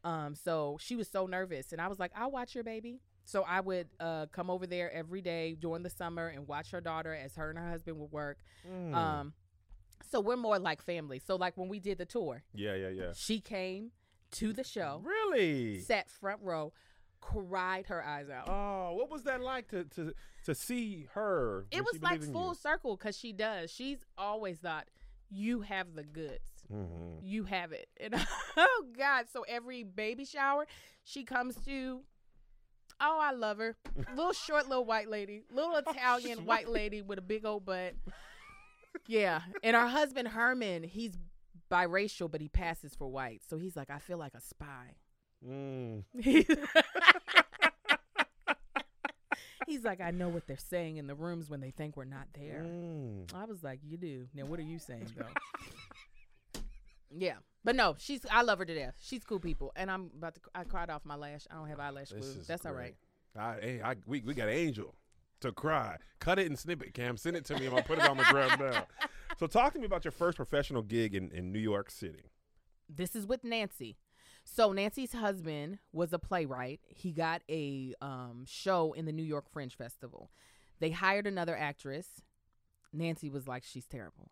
[0.05, 3.43] Um, so she was so nervous, and I was like, "I'll watch your baby." So
[3.43, 7.15] I would uh, come over there every day during the summer and watch her daughter
[7.15, 8.39] as her and her husband would work.
[8.67, 8.95] Mm.
[8.95, 9.33] Um,
[10.11, 11.19] so we're more like family.
[11.19, 13.13] So like when we did the tour, yeah, yeah, yeah.
[13.15, 13.91] she came
[14.33, 15.81] to the show, Really?
[15.81, 16.73] sat front row,
[17.21, 18.49] cried her eyes out.
[18.49, 21.67] Oh, what was that like to to to see her?
[21.71, 23.71] it was like full circle because she does.
[23.71, 24.89] She's always thought
[25.31, 26.58] you have the goods.
[26.73, 27.25] Mm-hmm.
[27.25, 27.89] You have it.
[28.01, 28.15] And
[28.57, 29.27] oh God.
[29.33, 30.67] So every baby shower
[31.05, 32.01] she comes to.
[33.01, 33.77] Oh, I love her.
[34.17, 35.45] Little short little white lady.
[35.53, 36.75] Little Italian white white.
[36.75, 37.95] lady with a big old butt.
[39.07, 39.43] Yeah.
[39.63, 41.13] And her husband Herman, he's
[41.71, 43.43] biracial, but he passes for white.
[43.49, 44.97] So he's like, I feel like a spy.
[45.47, 46.03] Mm.
[49.67, 52.27] He's like, I know what they're saying in the rooms when they think we're not
[52.33, 52.65] there.
[52.67, 53.35] Mm.
[53.35, 54.27] I was like, you do.
[54.35, 55.27] Now, what are you saying though?
[57.17, 58.25] Yeah, but no, she's.
[58.31, 58.95] I love her to death.
[59.01, 60.41] She's cool people, and I'm about to.
[60.55, 61.47] I cried off my lash.
[61.51, 62.35] I don't have eyelash glue.
[62.47, 62.95] That's all right.
[63.39, 64.95] I, hey, I, we, we got Angel
[65.41, 65.97] to cry.
[66.19, 67.17] Cut it and snip it, Cam.
[67.17, 67.67] Send it to me.
[67.67, 68.87] And I'm to put it on the ground now.
[69.39, 72.33] So talk to me about your first professional gig in, in New York City.
[72.89, 73.97] This is with Nancy.
[74.45, 76.81] So Nancy's husband was a playwright.
[76.89, 80.31] He got a um, show in the New York Fringe Festival.
[80.81, 82.23] They hired another actress.
[82.93, 84.31] Nancy was like, she's terrible.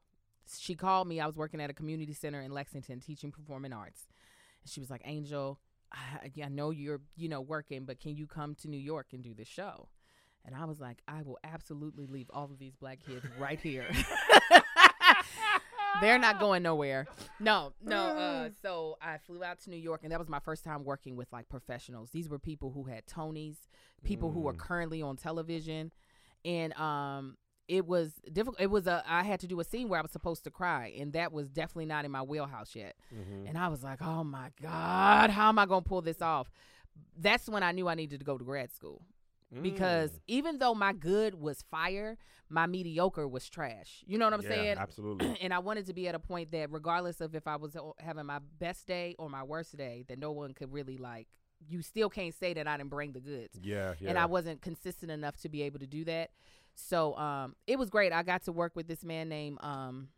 [0.59, 1.21] She called me.
[1.21, 4.03] I was working at a community center in Lexington teaching performing arts.
[4.63, 5.59] And she was like, Angel,
[5.93, 9.23] I, I know you're, you know, working, but can you come to New York and
[9.23, 9.89] do this show?
[10.45, 13.87] And I was like, I will absolutely leave all of these black kids right here.
[16.01, 17.07] They're not going nowhere.
[17.41, 17.97] No, no.
[18.09, 21.17] Uh, so I flew out to New York, and that was my first time working
[21.17, 22.11] with like professionals.
[22.11, 23.57] These were people who had Tonys,
[24.05, 24.59] people who were Mm.
[24.59, 25.91] currently on television,
[26.45, 27.37] and um,
[27.69, 28.61] it was difficult.
[28.61, 30.95] It was a I had to do a scene where I was supposed to cry,
[30.99, 32.97] and that was definitely not in my wheelhouse yet.
[33.15, 33.47] Mm-hmm.
[33.49, 36.51] And I was like, oh my god, how am I gonna pull this off?
[37.19, 39.03] That's when I knew I needed to go to grad school
[39.55, 39.63] Mm.
[39.63, 44.03] because even though my good was fire, my mediocre was trash.
[44.07, 44.79] You know what I'm yeah, saying?
[44.79, 45.39] Absolutely.
[45.41, 48.27] and I wanted to be at a point that regardless of if I was having
[48.27, 51.29] my best day or my worst day, that no one could really like.
[51.69, 54.11] You still can't say that I didn't bring the goods, yeah, yeah.
[54.11, 56.31] and I wasn't consistent enough to be able to do that.
[56.77, 58.13] So um, it was great.
[58.13, 60.09] I got to work with this man named um,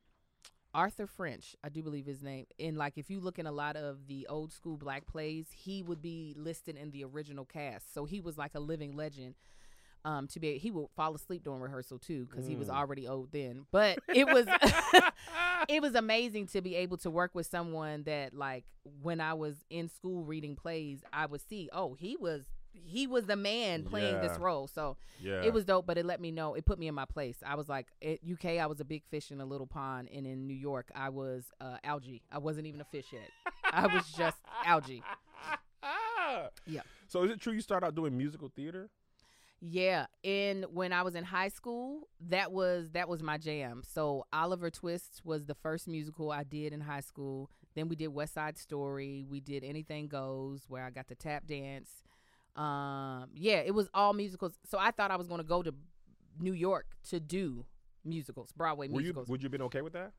[0.75, 2.47] Arthur French, I do believe his name.
[2.59, 5.83] And like if you look in a lot of the old school black plays, he
[5.83, 7.95] would be listed in the original cast.
[7.95, 9.35] So he was like a living legend.
[10.05, 12.75] Um, to be he would fall asleep during rehearsal too because he was Mm.
[12.77, 13.67] already old then.
[13.73, 14.47] But it was
[15.69, 18.65] it was amazing to be able to work with someone that like
[19.03, 23.27] when I was in school reading plays, I would see, oh, he was he was
[23.27, 24.67] the man playing this role.
[24.67, 25.43] So yeah.
[25.43, 26.55] it was dope, but it let me know.
[26.55, 27.37] It put me in my place.
[27.45, 30.27] I was like, at UK, I was a big fish in a little pond, and
[30.27, 32.23] in New York, I was uh, algae.
[32.31, 33.29] I wasn't even a fish yet.
[33.65, 35.03] I was just algae.
[36.67, 36.83] Yeah.
[37.07, 38.91] So is it true you started out doing musical theater?
[39.61, 43.83] Yeah, and when I was in high school, that was that was my jam.
[43.85, 47.51] So Oliver Twist was the first musical I did in high school.
[47.75, 49.25] Then we did West Side Story.
[49.29, 51.91] We did Anything Goes, where I got to tap dance.
[52.59, 54.59] Um, yeah, it was all musicals.
[54.65, 55.73] So I thought I was going to go to
[56.41, 57.65] New York to do
[58.05, 59.29] musicals, Broadway Were you, musicals.
[59.29, 60.13] would you have been okay with that?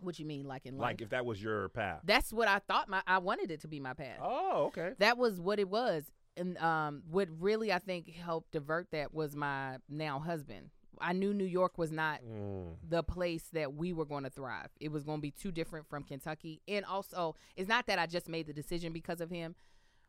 [0.00, 0.82] what you mean, like in life?
[0.82, 2.00] Like if that was your path?
[2.04, 2.86] That's what I thought.
[2.88, 4.18] My I wanted it to be my path.
[4.22, 4.92] Oh, okay.
[4.98, 6.04] That was what it was.
[6.36, 10.68] And um, what really I think helped divert that was my now husband.
[11.00, 12.74] I knew New York was not Mm.
[12.86, 14.68] the place that we were going to thrive.
[14.80, 16.60] It was going to be too different from Kentucky.
[16.68, 19.54] And also, it's not that I just made the decision because of him.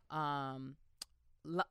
[0.09, 0.75] Um,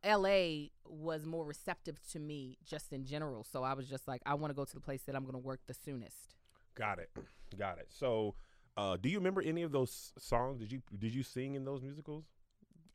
[0.05, 3.45] LA was more receptive to me just in general.
[3.45, 5.35] So I was just like, I want to go to the place that I'm going
[5.35, 6.37] to work the soonest.
[6.75, 7.11] Got it.
[7.59, 7.89] Got it.
[7.91, 8.35] So,
[8.77, 10.61] uh, do you remember any of those songs?
[10.61, 12.25] Did you did you sing in those musicals?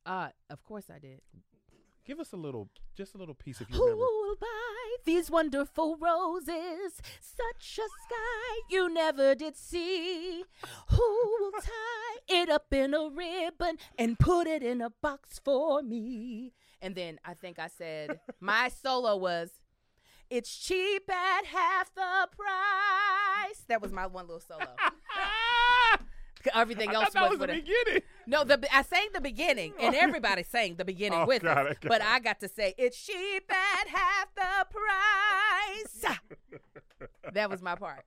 [0.06, 1.22] Uh, of course I did.
[2.06, 4.04] Give us a little, just a little piece if you Who remember.
[4.04, 7.00] will buy these wonderful roses?
[7.20, 10.44] Such a sky you never did see.
[10.90, 15.84] Who will tie it up in a ribbon and put it in a box for
[15.84, 16.54] me?
[16.82, 19.52] And then I think I said, my solo was,
[20.30, 23.64] It's cheap at half the price.
[23.68, 24.66] That was my one little solo.
[26.56, 28.02] Everything I else was was, the beginning.
[28.28, 32.02] no, the I sang the beginning, and everybody sang the beginning Oh, with it, but
[32.02, 32.08] it.
[32.08, 36.18] I got to say it's cheap at half the price.
[37.34, 38.06] that was my part.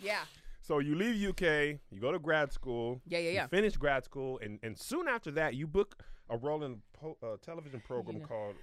[0.00, 0.20] Yeah,
[0.66, 3.00] So you leave UK, you go to grad school.
[3.06, 3.42] yeah, yeah, yeah.
[3.42, 6.98] You finish grad school, and, and soon after that, you book a role in a
[6.98, 8.26] po- uh, television program know.
[8.26, 8.54] called.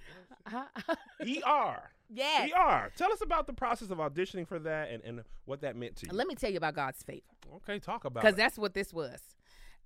[1.22, 1.90] ER.
[2.10, 2.46] yeah.
[2.54, 2.92] ER.
[2.96, 6.06] Tell us about the process of auditioning for that and, and what that meant to
[6.06, 6.12] you.
[6.12, 7.22] Let me tell you about God's favor,
[7.56, 8.38] okay, talk about because it.
[8.38, 9.20] that's what this was.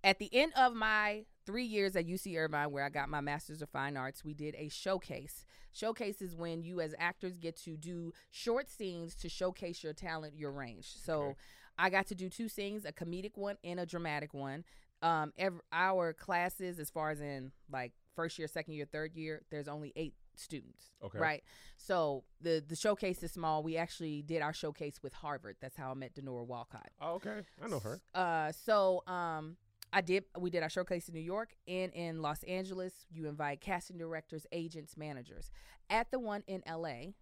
[0.03, 3.63] At the end of my three years at UC Irvine, where I got my Master's
[3.63, 5.45] of Fine Arts, we did a showcase.
[5.73, 10.35] Showcase is when you, as actors, get to do short scenes to showcase your talent,
[10.37, 10.89] your range.
[10.97, 11.35] So Okay.
[11.79, 14.65] I got to do two scenes, a comedic one and a dramatic one.
[15.01, 19.43] Um, ev our classes, as far as in like first year, second year, third year,
[19.51, 20.91] there's only eight students.
[21.05, 21.19] Okay.
[21.19, 21.45] Right.
[21.77, 23.63] So the the showcase is small.
[23.63, 25.57] We actually did our showcase with Harvard.
[25.61, 26.91] That's how I met Denora Walcott.
[27.01, 27.43] Oh, okay.
[27.63, 28.01] I know her.
[28.15, 29.57] Uh, so um,
[29.93, 30.25] I did.
[30.39, 33.07] We did our showcase in New York and in Los Angeles.
[33.11, 35.51] You invite casting directors, agents, managers.
[35.91, 37.15] At the one in L.A.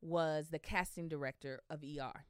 [0.00, 2.24] was the casting director of ER.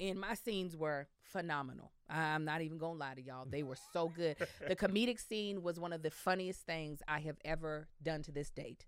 [0.00, 1.92] And my scenes were phenomenal.
[2.08, 4.36] I'm not even gonna lie to y'all; they were so good.
[4.66, 8.50] the comedic scene was one of the funniest things I have ever done to this
[8.50, 8.86] date.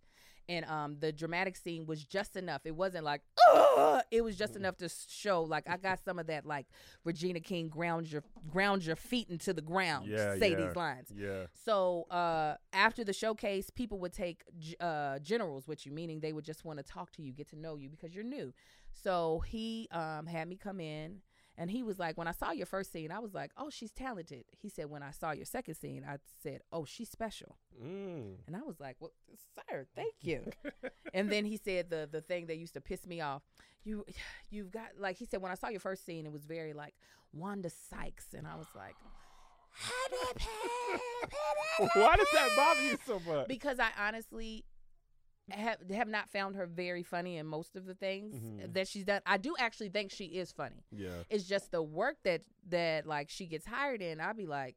[0.49, 2.63] And um, the dramatic scene was just enough.
[2.65, 3.21] It wasn't like,
[3.53, 4.03] Ugh!
[4.11, 5.43] it was just enough to show.
[5.43, 6.67] Like I got some of that, like
[7.05, 10.09] Regina King, ground your ground your feet into the ground.
[10.09, 10.67] Yeah, say yeah.
[10.67, 11.13] these lines.
[11.17, 11.47] Yeah.
[11.65, 14.43] So uh, after the showcase, people would take
[14.81, 17.57] uh, generals with you, meaning they would just want to talk to you, get to
[17.57, 18.53] know you because you're new.
[18.93, 21.21] So he um, had me come in,
[21.57, 23.93] and he was like, "When I saw your first scene, I was like, oh, she's
[23.93, 28.37] talented." He said, "When I saw your second scene, I said, oh, she's special." Mm.
[28.47, 29.13] And I was like, "Well,
[29.69, 30.51] sir, thank you."
[31.15, 33.43] and then he said the the thing that used to piss me off.
[33.85, 34.05] You
[34.51, 36.95] you've got like he said when I saw your first scene, it was very like
[37.33, 38.97] Wanda Sykes, and I was like.
[41.95, 43.47] Why does that bother you so much?
[43.47, 44.65] because I honestly
[45.53, 48.73] have have not found her very funny in most of the things Mhm.
[48.75, 49.23] that she's done.
[49.27, 50.85] I do actually think she is funny.
[50.91, 51.23] yeah.
[51.31, 54.21] It's just the work that that like she gets hired in.
[54.21, 54.77] I'll be like,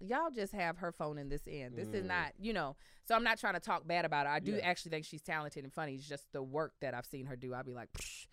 [0.00, 1.76] y'all just have her phone in this end.
[1.76, 2.08] This is Mm.
[2.08, 2.76] not, you know.
[3.04, 4.32] So I'm not trying to talk bad about her.
[4.32, 4.58] I do Yeah.
[4.68, 5.94] actually think she's talented and funny.
[5.94, 7.54] It's just the work that I've seen her do.
[7.54, 8.26] I'll be like, Psh.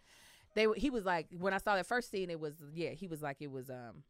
[0.55, 0.67] they.
[0.75, 2.29] He was like when I saw that first scene.
[2.29, 2.91] It was yeah.
[2.91, 4.03] He was like it was um.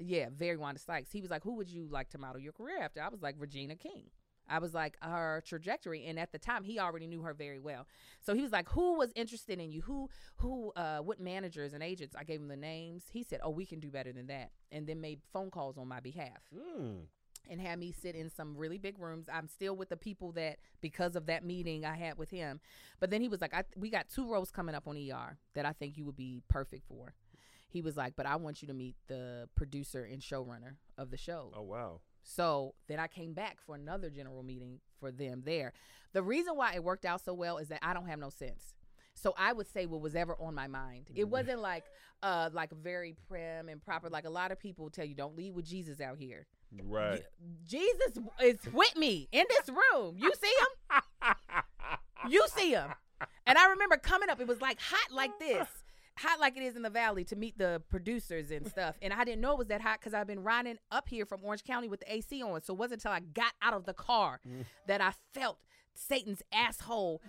[0.00, 1.12] Yeah, very Wanda Sykes.
[1.12, 3.36] He was like, "Who would you like to model your career after?" I was like,
[3.38, 4.10] "Regina King."
[4.48, 7.86] I was like her trajectory, and at the time, he already knew her very well.
[8.20, 9.82] So he was like, "Who was interested in you?
[9.82, 13.04] Who, who, uh, what managers and agents?" I gave him the names.
[13.10, 15.88] He said, "Oh, we can do better than that," and then made phone calls on
[15.88, 17.06] my behalf Mm.
[17.48, 19.28] and had me sit in some really big rooms.
[19.32, 22.60] I'm still with the people that because of that meeting I had with him.
[23.00, 25.64] But then he was like, I, "We got two roles coming up on ER that
[25.64, 27.14] I think you would be perfect for."
[27.68, 31.16] He was like, "But I want you to meet the producer and showrunner of the
[31.16, 32.00] show." Oh wow.
[32.24, 35.72] So then I came back for another general meeting for them there.
[36.12, 38.74] The reason why it worked out so well is that I don't have no sense.
[39.14, 41.10] So I would say what was ever on my mind.
[41.14, 41.30] It Mhm.
[41.30, 41.84] wasn't like
[42.22, 44.08] uh like very prim and proper.
[44.08, 46.46] Like a lot of people tell you, don't leave with Jesus out here.
[46.82, 47.22] Right.
[47.64, 50.16] Jesus is with me in this room.
[50.18, 51.34] You see him?
[52.28, 52.90] You see him.
[53.46, 55.66] And I remember coming up, it was like hot like this.
[56.18, 58.96] Hot like it is in the valley to meet the producers and stuff.
[59.02, 61.40] And I didn't know it was that hot because I've been riding up here from
[61.42, 62.62] Orange County with the AC on.
[62.62, 64.64] So it wasn't until I got out of the car Mm.
[64.86, 65.58] that I felt
[65.94, 67.20] Satan's asshole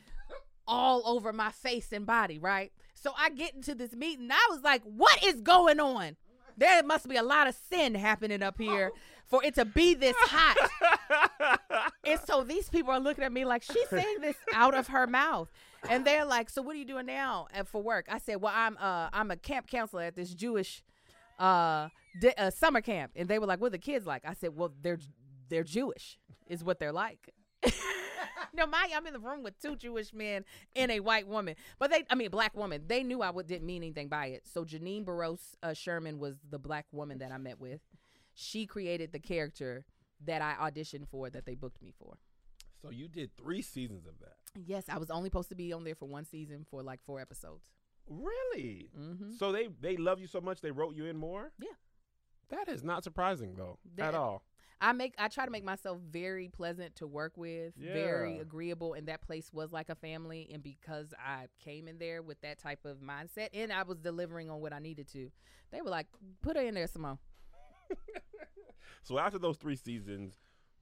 [0.68, 2.72] all over my face and body, right?
[2.94, 4.30] So I get into this meeting.
[4.32, 6.16] I was like, what is going on?
[6.58, 8.92] There must be a lot of sin happening up here
[9.28, 11.60] for it to be this hot.
[12.06, 15.08] and so these people are looking at me like she's saying this out of her
[15.08, 15.50] mouth.
[15.90, 18.78] And they're like, "So what are you doing now for work?" I said, "Well, I'm
[18.80, 20.84] uh I'm a camp counselor at this Jewish
[21.40, 24.34] uh, di- uh summer camp." And they were like, "What are the kids like?" I
[24.34, 25.00] said, "Well, they're
[25.50, 26.18] they're Jewish.
[26.48, 27.30] Is what they're like."
[28.54, 31.92] no, my I'm in the room with two Jewish men and a white woman, but
[31.92, 32.84] they, I mean, black woman.
[32.88, 34.44] They knew I would, didn't mean anything by it.
[34.52, 37.82] So Janine Barrois uh, Sherman was the black woman that I met with.
[38.36, 39.86] She created the character
[40.24, 42.18] that I auditioned for, that they booked me for.
[42.82, 44.36] So you did three seasons of that.
[44.66, 47.20] Yes, I was only supposed to be on there for one season for like four
[47.20, 47.72] episodes.
[48.08, 48.90] Really?
[48.98, 49.32] Mm-hmm.
[49.38, 51.52] So they they love you so much they wrote you in more?
[51.60, 51.70] Yeah.
[52.50, 54.44] That is not surprising though That- at all.
[54.82, 59.08] I make I try to make myself very pleasant to work with, very agreeable, and
[59.08, 60.50] that place was like a family.
[60.54, 64.50] And because I came in there with that type of mindset, and I was delivering
[64.50, 65.32] on what I needed to,
[65.72, 66.08] they were like,
[66.42, 67.20] "Put her in there, Simone."
[69.04, 70.40] So after those three seasons,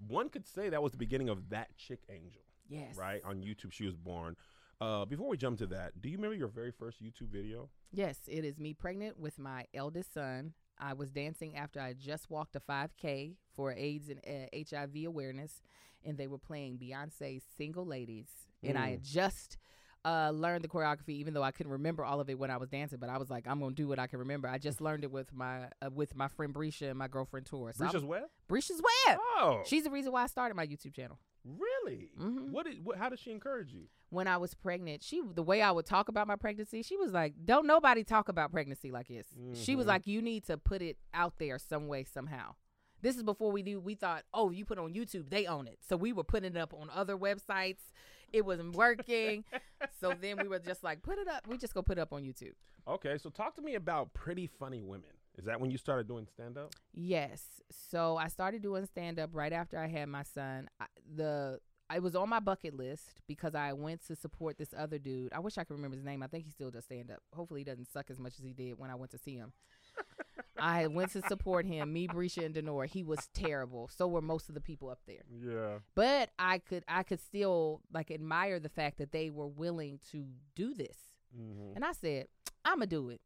[0.07, 3.21] one could say that was the beginning of that chick angel, Yes, right?
[3.25, 4.35] On YouTube, she was born.
[4.79, 7.69] Uh, before we jump to that, do you remember your very first YouTube video?
[7.91, 10.53] Yes, it is me pregnant with my eldest son.
[10.79, 15.61] I was dancing after I just walked a 5K for AIDS and uh, HIV awareness,
[16.03, 18.29] and they were playing Beyonce's "Single Ladies,"
[18.63, 18.91] and I Mm.
[18.91, 19.57] had just
[20.05, 22.69] uh, learned the choreography, even though I couldn't remember all of it when I was
[22.69, 22.99] dancing.
[22.99, 24.47] But I was like, I'm gonna do what I can remember.
[24.47, 27.73] I just learned it with my uh, with my friend Brisha and my girlfriend Tora.
[27.73, 28.23] So Brisha's I'm- Web?
[28.49, 29.17] Brisha's Web.
[29.37, 31.17] Oh, She's the reason why I started my YouTube channel.
[31.45, 32.09] really?
[32.19, 32.51] Mhm.
[32.51, 32.83] What did?
[32.85, 33.87] What, how did she encourage you?
[34.09, 37.11] when I was pregnant, she the way I would talk about my pregnancy, she was
[37.13, 39.89] like, "Don't nobody talk about pregnancy like this." She was Mhm.
[39.89, 42.53] like, "You need to put it out there some way somehow."
[43.01, 43.79] This is before we knew.
[43.79, 46.51] We thought, "Oh, you put it on YouTube, they own it." So we were putting
[46.55, 47.91] it up on other websites.
[48.33, 49.45] It wasn't working.
[50.01, 51.47] so then we were just like, "Put it up.
[51.47, 52.53] We just go put it up on YouTube."
[52.87, 55.11] Okay, so talk to me about Pretty Funny Women.
[55.37, 56.73] Is that when you started doing stand up?
[56.93, 57.61] Yes.
[57.71, 60.69] So I started doing stand up right after I had my son.
[60.79, 61.59] I, the
[61.93, 65.33] it was on my bucket list because I went to support this other dude.
[65.33, 66.23] I wish I could remember his name.
[66.23, 67.19] I think he still does stand up.
[67.33, 69.53] Hopefully he doesn't suck as much as he did when I went to see him.
[70.59, 72.87] I went to support him, me, Brisha, and Denora.
[72.87, 73.89] He was terrible.
[73.95, 75.23] So were most of the people up there.
[75.43, 75.79] Yeah.
[75.95, 80.25] But I could I could still like admire the fact that they were willing to
[80.55, 80.97] do this.
[81.35, 81.75] Mm-hmm.
[81.75, 82.27] And I said,
[82.65, 83.21] I'm going to do it.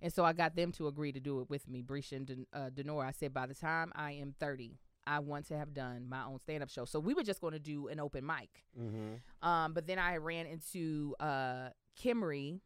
[0.00, 2.46] And so I got them to agree to do it with me, Brisha and Den-
[2.52, 3.06] uh, Denora.
[3.06, 6.38] I said, by the time I am 30, I want to have done my own
[6.38, 6.84] stand up show.
[6.84, 8.64] So we were just going to do an open mic.
[8.78, 9.48] Mm-hmm.
[9.48, 12.60] Um, but then I ran into uh, Kimrie.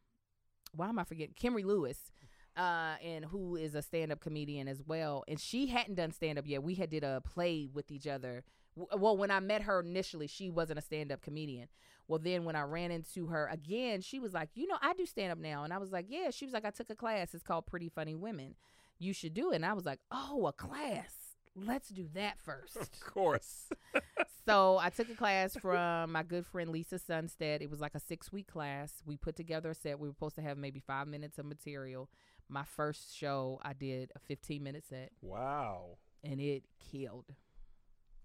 [0.73, 1.35] Why am I forgetting?
[1.41, 2.11] Kimrie Lewis.
[2.57, 6.61] Uh, and who is a stand-up comedian as well, and she hadn't done stand-up yet.
[6.61, 8.43] We had did a play with each other.
[8.75, 11.69] Well, when I met her initially, she wasn't a stand-up comedian.
[12.09, 15.05] Well, then when I ran into her again, she was like, "You know, I do
[15.05, 17.33] stand-up now," and I was like, "Yeah." She was like, "I took a class.
[17.33, 18.55] It's called Pretty Funny Women.
[18.99, 21.37] You should do it." And I was like, "Oh, a class.
[21.55, 22.75] Let's do that first.
[22.75, 23.69] Of course.
[24.45, 27.61] So I took a class from my good friend Lisa Sundstedt.
[27.61, 29.03] It was like a six week class.
[29.05, 29.99] We put together a set.
[29.99, 32.09] We were supposed to have maybe five minutes of material.
[32.51, 35.97] My first show, I did a 15 minute set, wow.
[36.21, 37.27] and it killed.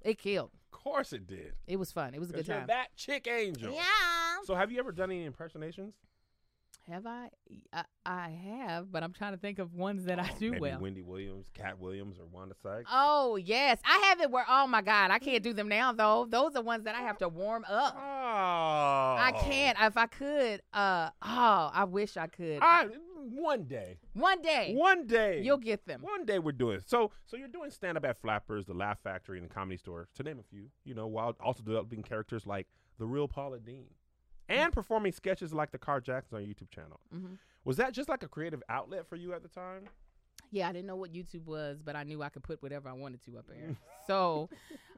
[0.02, 0.50] It killed.
[0.52, 1.52] Of course it did.
[1.68, 2.12] It was fun.
[2.12, 2.66] It was a good you're time.
[2.66, 3.72] that chick angel.
[3.72, 3.82] Yeah.
[4.44, 5.94] So have you ever done any impersonations?
[6.90, 7.30] Have I?
[7.72, 7.84] I?
[8.04, 10.80] I have, but I'm trying to think of ones that I Oh, do maybe well.
[10.80, 12.88] Wendy Williams, Katt Williams, or Wanda Sykes.
[12.92, 14.44] Oh yes, I have it where.
[14.48, 16.26] Oh my God, I can't do them now though.
[16.28, 17.94] Those are ones that I have to warm up.
[17.96, 18.00] Oh.
[19.18, 19.76] I can't.
[19.80, 22.58] If I could, uh, oh, I wish I could.
[22.62, 22.86] I,
[23.30, 23.98] one day.
[24.14, 25.40] One day, One day.
[25.42, 26.02] you'll get them.
[26.02, 27.10] One day we're doing so.
[27.26, 30.22] So you're doing stand up at Flappers, the Laugh Factory, and the Comedy Store, to
[30.22, 30.66] name a few.
[30.84, 32.66] You know, while also developing characters like
[32.98, 33.86] the real Paula Deen,
[34.48, 37.00] and performing sketches like the Car Jacksons on your YouTube channel.
[37.12, 37.34] hmm
[37.64, 39.84] Was that just like a creative outlet for you at the time?
[40.52, 42.92] Yeah, I didn't know what YouTube was, but I knew I could put whatever I
[42.92, 43.76] wanted to up there.
[44.06, 44.48] so,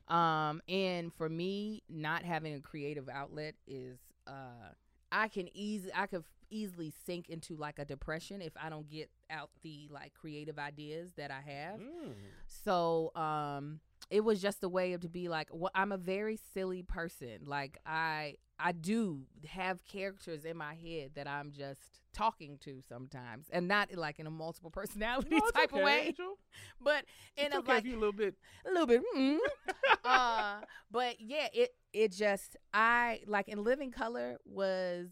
[0.09, 4.73] um, and for me, not having a creative outlet is, uh,
[5.11, 9.11] I can easy, I could easily sink into like a depression if I don't get
[9.31, 11.81] out the like creative ideas that I have.
[11.81, 12.13] Mm.
[12.47, 13.81] So, um,
[14.11, 17.41] it was just a way of to be like, well, I'm a very silly person.
[17.45, 23.47] Like I, I do have characters in my head that I'm just talking to sometimes,
[23.51, 26.39] and not like in a multiple personality No, type okay, of way, Angel.
[26.81, 27.05] but
[27.37, 28.35] in It's a okay like you a little bit.
[28.65, 29.03] a little bit.
[29.17, 29.37] mm.
[30.05, 35.09] uh, but yeah, it it just I like in Living Color was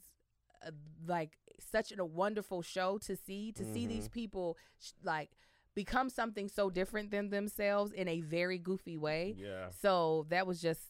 [1.06, 4.12] like such a wonderful show to see to see these mm-hmm.
[4.12, 5.30] people sh- like
[5.74, 9.34] become something so different than themselves in a very goofy way.
[9.38, 9.68] Yeah.
[9.80, 10.80] So that was just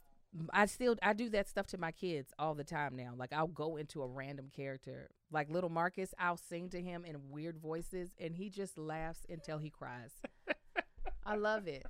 [0.53, 3.13] I still I do that stuff to my kids all the time now.
[3.17, 6.15] Like I'll go into a random character, like little Marcus.
[6.19, 10.13] I'll sing to him in weird voices, and he just laughs until he cries.
[11.27, 11.85] I love it.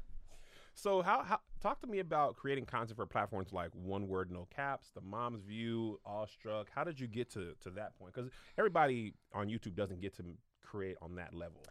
[0.77, 4.47] So how, how talk to me about creating content for platforms like One Word No
[4.55, 6.67] Caps, The Mom's View, Awestruck.
[6.73, 8.13] How did you get to to that point?
[8.15, 10.23] Because everybody on YouTube doesn't get to
[10.63, 11.63] create on that level.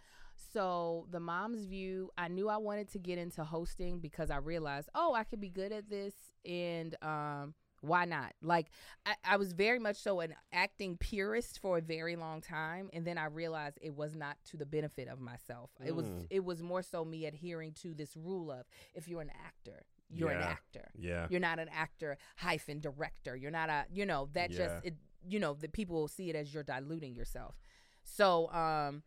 [0.53, 4.89] So the mom's view, I knew I wanted to get into hosting because I realized,
[4.95, 7.53] oh, I could be good at this, and um,
[7.87, 8.33] why not?
[8.41, 8.67] Like
[9.05, 13.05] I, I was very much so an acting purist for a very long time, and
[13.05, 15.69] then I realized it was not to the benefit of myself.
[15.85, 16.27] It was Mm.
[16.29, 20.31] it was more so me adhering to this rule of if you're an actor, you're
[20.31, 20.89] an actor.
[20.97, 21.27] Yeah.
[21.29, 23.35] You're not an actor hyphen director.
[23.35, 24.57] You're not a you know that Yeah.
[24.57, 24.95] just it
[25.27, 27.55] you know the people will see it as you're diluting yourself.
[28.03, 29.03] So um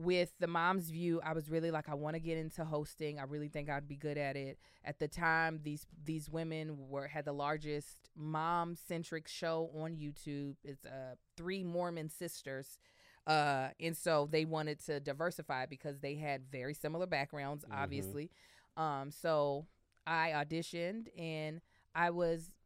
[0.00, 3.18] with the mom's view, I was really like I want to get into hosting.
[3.18, 4.58] I really think I'd be good at it.
[4.84, 10.56] At the time, these these women were had the largest mom centric show on YouTube.
[10.64, 12.78] It's uh three Mormon sisters.
[13.26, 17.74] Uh, and so they wanted to diversify because they had very similar backgrounds, Mhm.
[17.82, 18.30] obviously.
[18.76, 19.66] Um, so
[20.06, 21.60] I auditioned and
[21.94, 22.56] I was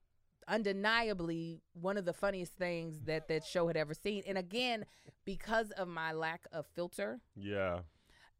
[0.48, 4.22] undeniably one of the funniest things that that show had ever seen.
[4.26, 4.84] And again,
[5.24, 7.80] because of my lack of filter, Yeah.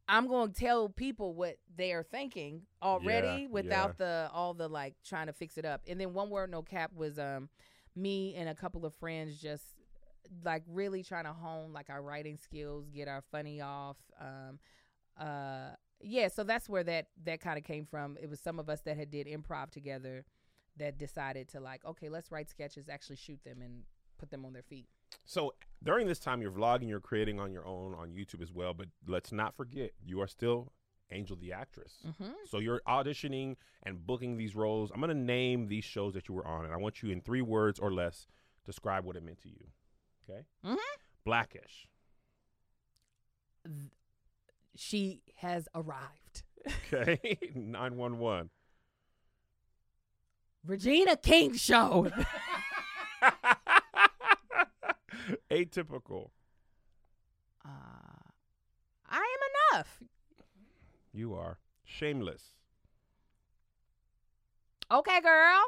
[0.07, 4.67] I'm going to tell people what they are thinking already Yeah, without the all the
[4.67, 5.81] like trying to fix it up.
[5.87, 7.49] And then one word no cap was um
[7.95, 9.63] me and a couple of friends just
[10.43, 13.97] like really trying to hone like our writing skills, get our funny off.
[14.19, 14.59] Um
[15.19, 18.17] uh yeah, so that's where that that kind of came from.
[18.21, 20.25] It was some of us that had did improv together
[20.77, 23.83] that decided to like, okay, let's write sketches, actually shoot them and
[24.17, 24.87] put them on their feet.
[25.25, 25.53] So
[25.83, 28.73] during this time, you're vlogging, you're creating on your own on YouTube as well.
[28.73, 30.71] But let's not forget, you are still
[31.11, 31.93] Angel the actress.
[32.03, 32.33] Mhm.
[32.47, 34.89] So you're auditioning and booking these roles.
[34.91, 37.43] I'm gonna name these shows that you were on, and I want you in three
[37.43, 38.25] words or less
[38.65, 39.67] describe what it meant to you.
[40.27, 40.45] Okay.
[40.63, 40.77] Mhm.
[41.23, 41.87] Blackish.
[44.75, 46.43] She has arrived.
[46.91, 47.37] Okay.
[47.55, 48.49] Nine one one.
[50.65, 52.11] Regina King show.
[55.51, 56.29] Atypical.
[57.63, 57.69] Uh,
[59.09, 60.03] I am enough.
[61.13, 62.41] You are shameless.
[64.91, 65.61] Okay, girl.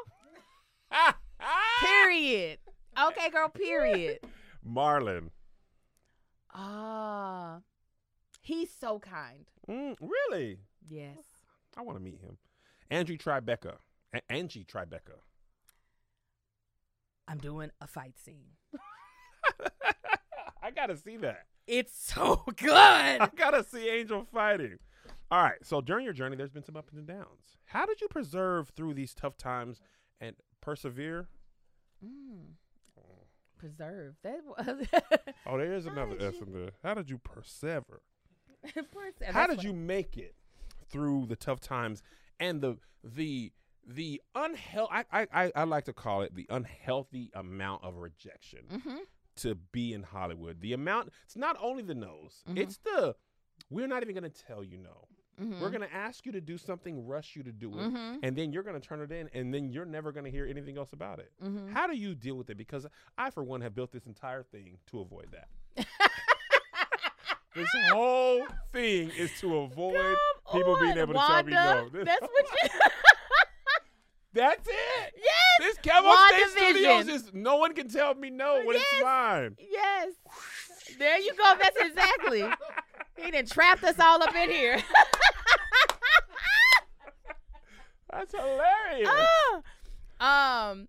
[1.80, 2.58] Period.
[3.00, 3.48] Okay, girl.
[3.48, 4.18] Period.
[4.66, 5.30] Marlon.
[6.54, 7.58] Ah,
[8.40, 9.44] he's so kind.
[9.68, 10.58] Mm, really?
[10.88, 11.18] Yes.
[11.76, 12.38] I want to meet him.
[12.90, 13.76] Andrew Tribeca.
[14.28, 15.20] A- Angie Tribeca.
[17.26, 18.52] I'm doing a fight scene.
[20.62, 21.46] I gotta see that.
[21.66, 22.70] It's so good.
[22.72, 24.78] I gotta see Angel fighting.
[25.30, 25.58] All right.
[25.62, 27.56] So during your journey, there's been some ups and downs.
[27.66, 29.80] How did you preserve through these tough times
[30.20, 31.28] and persevere?
[32.04, 32.54] Mm.
[33.58, 34.38] Preserve that.
[34.46, 34.86] Was
[35.46, 36.70] Oh, there is another S you- in there.
[36.82, 37.82] How did you persevere?
[38.72, 40.34] Perse- How did you make it
[40.90, 42.02] through the tough times
[42.40, 43.52] and the the
[43.88, 44.92] the unhealthy?
[45.10, 48.98] I, I I like to call it the unhealthy amount of rejection Mhm.
[49.36, 50.60] to be in Hollywood.
[50.60, 51.10] The amount.
[51.24, 52.42] It's not only the no's.
[52.48, 52.58] Mhm.
[52.58, 53.16] It's the
[53.70, 55.08] we're not even going to tell you no.
[55.40, 55.60] Mhm.
[55.60, 58.18] We're going to ask you to do something, rush you to do it, Mhm.
[58.24, 60.44] and then you're going to turn it in, and then you're never going to hear
[60.46, 61.32] anything else about it.
[61.42, 61.70] Mhm.
[61.72, 62.56] How do you deal with it?
[62.56, 62.86] Because
[63.16, 65.48] I, for one, have built this entire thing to avoid that.
[67.54, 69.94] this whole thing is to avoid
[70.46, 71.88] Come people being able to tell me no.
[72.04, 72.68] That's what you.
[74.32, 75.14] That's it.
[75.16, 75.60] yes.
[75.60, 76.50] This Camo State WandaVision.
[76.74, 78.84] Studios is no one can tell me no when Yes.
[78.92, 79.56] it's mine.
[79.70, 80.12] Yes.
[80.98, 81.54] There you go.
[81.60, 82.44] That's exactly.
[83.16, 84.82] He done trapped us all up in here.
[88.10, 89.08] That's hilarious.
[90.20, 90.70] Ah!
[90.70, 90.88] um,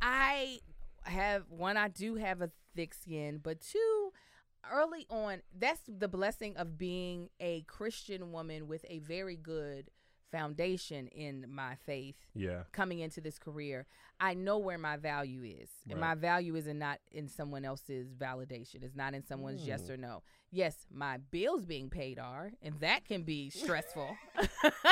[0.00, 0.60] I
[1.02, 1.76] have one.
[1.76, 4.12] I do have a thick skin, but two,
[4.70, 9.90] early on, that's the blessing of being a Christian woman with a very good
[10.30, 12.16] foundation in my faith.
[12.34, 12.62] Yeah.
[12.72, 13.86] Coming into this career,
[14.20, 18.12] I know where my value is, and my value is in not in someone else's
[18.12, 18.82] validation.
[18.82, 19.90] It's not in someone's yes Mm.
[19.90, 20.22] or no.
[20.50, 24.16] Yes, my bills being paid are, and that can be stressful.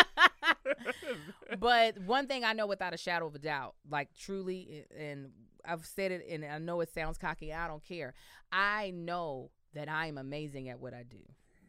[1.58, 5.30] but one thing I know without a shadow of a doubt, like truly, and
[5.64, 7.52] I've said it, and I know it sounds cocky.
[7.52, 8.14] I don't care.
[8.52, 11.18] I know that I am amazing at what I do.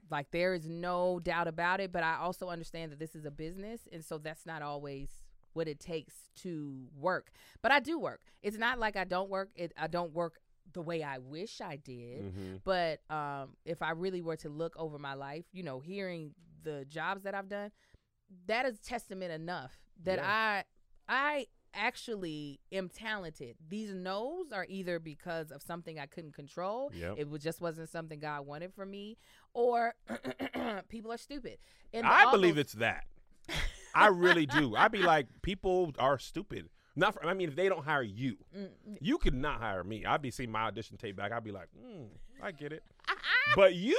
[0.09, 1.91] Like there is no doubt about it.
[1.91, 5.09] But I also understand that this is a business, and so that's not always
[5.53, 7.31] what it takes to work.
[7.61, 8.21] But I do work.
[8.41, 9.49] It's not like I don't work.
[9.55, 10.39] It I don't work
[10.73, 12.33] the way I wish I did.
[12.33, 12.61] Mhm.
[12.63, 16.33] But um, if I really were to look over my life, you know, hearing
[16.63, 17.71] the jobs that I've done,
[18.47, 20.27] that is testament enough that Yeah.
[20.27, 20.63] I
[21.09, 21.47] I
[21.77, 23.55] actually am talented.
[23.69, 26.91] These no's are either because of something I couldn't control.
[26.93, 27.15] Yep.
[27.17, 29.17] It was just wasn't something God wanted for me,
[29.53, 29.93] or
[30.89, 31.57] people are stupid.
[31.93, 33.05] And I believe those- it's that.
[33.95, 34.75] I really do.
[34.75, 36.69] I'd be like, people are stupid.
[36.95, 38.69] Not for, I mean, if they don't hire you, Mm,
[38.99, 40.05] you could not hire me.
[40.05, 41.31] I'd be seeing my audition tape back.
[41.31, 42.07] I'd be like, mm,
[42.41, 42.83] I get it.
[43.55, 43.97] but you,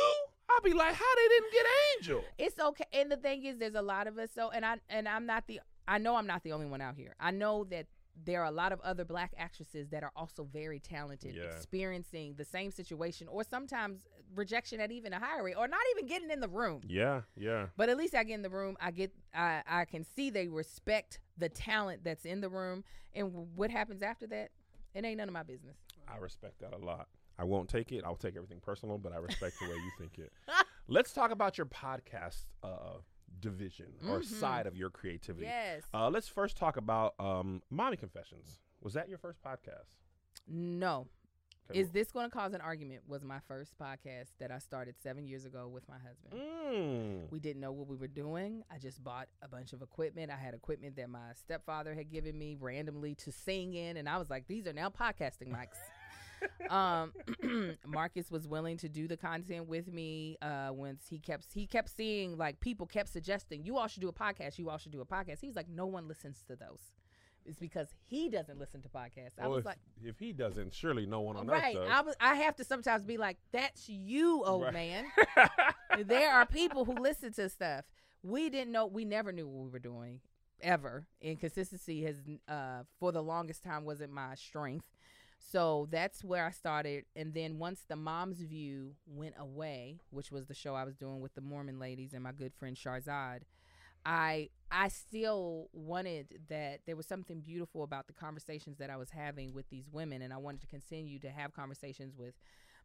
[0.50, 1.66] I'd be like, how they didn't get
[1.96, 2.24] Angel?
[2.38, 5.08] it's okay and the thing is there's a lot of us so and i and
[5.08, 5.58] i'm not the
[5.88, 7.86] i know i'm not the only one out here i know that
[8.24, 11.44] there are a lot of other black actresses that are also very talented Yeah.
[11.44, 14.00] experiencing the same situation or sometimes
[14.34, 17.66] rejection at even a higher rate or not even getting in the room Yeah, yeah.
[17.76, 20.48] but at least i get in the room i get i i can see they
[20.48, 22.84] respect the talent that's in the room
[23.14, 24.50] and what happens after that
[24.94, 25.76] it ain't none of my business
[26.10, 27.06] I respect that a lot.
[27.38, 28.02] I won't take it.
[28.02, 30.32] I'll take everything personal, but I respect the way you think it.
[30.88, 32.94] Let's talk about your podcast uh,
[33.40, 34.24] division or Mhm.
[34.24, 35.46] side of your creativity.
[35.46, 38.60] yes Uh, let's first talk about um, Mommy Confessions.
[38.80, 39.86] Was that your first podcast?
[40.46, 41.06] no
[41.70, 43.02] Okay, Is this going to cause an argument?
[43.06, 46.32] Was my first podcast that I started seven years ago with my husband.
[46.32, 47.30] Mm.
[47.30, 48.64] We didn't know what we were doing.
[48.70, 50.30] I just bought a bunch of equipment.
[50.30, 54.16] I had equipment that my stepfather had given me randomly to sing in, and I
[54.16, 55.76] was like, "These are now podcasting mics."
[56.70, 57.12] Um,
[57.86, 60.36] Marcus was willing to do the content with me.
[60.42, 64.08] Uh, once he kept he kept seeing like people kept suggesting, "You all should do
[64.08, 64.58] a podcast.
[64.58, 66.80] You all should do a podcast." He was like, "No one listens to those."
[67.46, 69.38] It's because he doesn't listen to podcasts.
[69.40, 71.74] I Well, was if, like, if he doesn't, surely no one on right.
[71.74, 72.14] earth I was.
[72.20, 74.72] I have to sometimes be like, "That's you, old Right.
[74.74, 75.04] man."
[76.06, 77.84] there are people who listen to stuff.
[78.22, 78.86] We didn't know.
[78.86, 80.20] We never knew what we were doing
[80.60, 81.06] ever.
[81.22, 82.16] And consistency has,
[82.48, 84.86] uh, for the longest time, wasn't my strength.
[85.38, 87.04] So that's where I started.
[87.16, 91.20] And then once the Mom's View went away, which was the show I was doing
[91.20, 93.40] with the Mormon ladies and my good friend Sharzad,
[94.04, 99.10] I I still wanted that there was something beautiful about the conversations that I was
[99.10, 102.34] having with these women, and I wanted to continue to have conversations with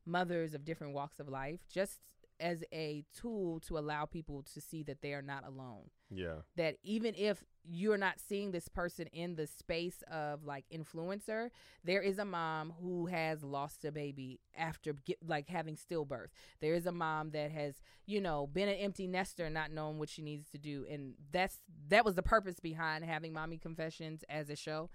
[0.06, 2.00] mothers of different walks of life, just
[2.40, 5.90] as a tool to allow people to see that they are not alone.
[6.16, 6.42] Yeah.
[6.58, 11.50] that even if you're not seeing this person in the space of like influencer
[11.84, 16.28] there is a mom who has lost a baby after get, like having stillbirth.
[16.62, 20.10] There is a mom that has you know been an empty nester not knowing what
[20.10, 20.86] she needs to do.
[20.90, 24.90] And that's that was the purpose behind having mommy confessions as a show.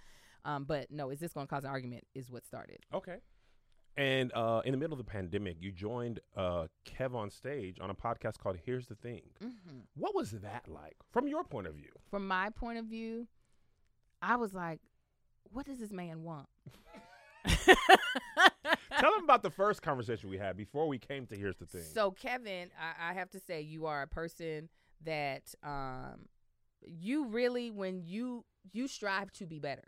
[0.44, 2.78] Um, but no is this going to cause an argument is what started.
[2.94, 3.16] Okay.
[3.98, 7.90] And uh, in the middle of the pandemic, you joined uh, Kev on stage on
[7.90, 9.22] a podcast called Here's the Thing.
[9.42, 9.78] mm-hmm.
[9.96, 11.90] What was that like from your point of view?
[12.10, 13.26] from my point of view
[14.22, 14.80] i was like
[15.52, 16.48] what does this man want
[18.98, 21.82] Tell him about the first conversation we had before we came to Here's the Thing.
[21.94, 24.68] So Kevin, I, I have to say you are a person
[25.04, 26.26] that um
[26.82, 29.84] you really when you you strive to be better.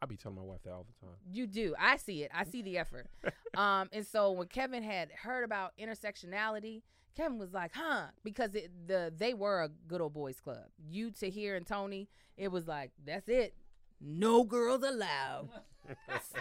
[0.00, 1.16] I be telling my wife that all the time.
[1.32, 1.74] You do.
[1.78, 2.30] I see it.
[2.34, 3.06] I see the effort.
[3.56, 6.82] um and so when Kevin had heard about intersectionality,
[7.16, 10.66] Kevin was like, "Huh?" Because it, the they were a good old boys club.
[10.88, 13.54] You Tahir and Tony, it was like, "That's it.
[14.00, 15.48] No girls allowed."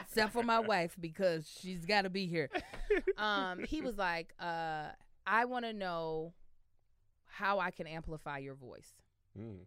[0.01, 2.49] Except for my wife because she's got to be here.
[3.18, 4.88] um, he was like, uh,
[5.26, 6.34] I want to know
[7.26, 8.93] how I can amplify your voice.
[9.39, 9.66] Mm.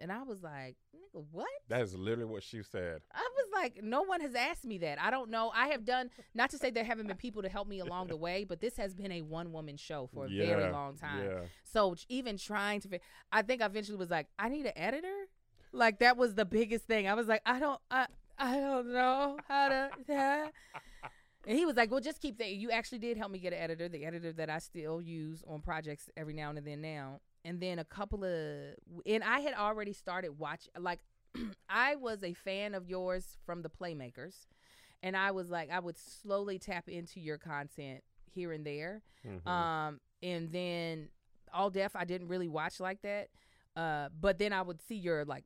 [0.00, 1.48] And I was like, nigga, what?
[1.68, 3.02] That is literally what she said.
[3.14, 5.00] I was like, no one has asked me that.
[5.00, 5.52] I don't know.
[5.54, 8.16] I have done, not to say there haven't been people to help me along the
[8.16, 11.24] way, but this has been a one woman show for a very long time.
[11.24, 11.40] Yeah.
[11.64, 12.98] So even trying to,
[13.30, 15.26] I think I eventually was like, I need an editor.
[15.72, 17.06] Like that was the biggest thing.
[17.06, 18.06] I was like, I don't, I,
[18.38, 19.90] I don't know how to.
[20.12, 20.46] uh.
[21.46, 22.50] And he was like, "Well, just keep that.
[22.50, 25.62] You actually did help me get an editor, the editor that I still use on
[25.62, 27.20] projects every now and then now.
[27.44, 28.74] And then a couple of,
[29.06, 30.68] and I had already started watch.
[30.78, 31.00] Like,
[31.68, 34.46] I was a fan of yours from the Playmakers,
[35.02, 39.02] and I was like, I would slowly tap into your content here and there.
[39.26, 39.46] Mhm.
[39.46, 41.08] Um, and then
[41.52, 43.28] All Def, I didn't really watch like that.
[43.74, 45.44] Uh, but then I would see your like,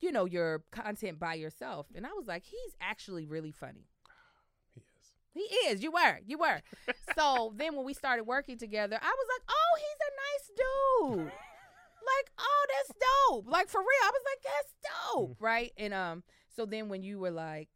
[0.00, 3.88] you know, your content by yourself, and I was like, he's actually really funny.
[5.34, 5.82] He is.
[5.82, 6.20] You were.
[6.24, 6.60] You were.
[7.16, 11.26] so then when we started working together, I was like, oh, he's a nice dude.
[11.26, 13.50] like, oh, that's dope.
[13.50, 14.04] Like for real.
[14.04, 14.74] I was like, that's
[15.12, 15.36] dope.
[15.40, 15.72] Right.
[15.76, 16.22] And um,
[16.54, 17.68] so then when you were like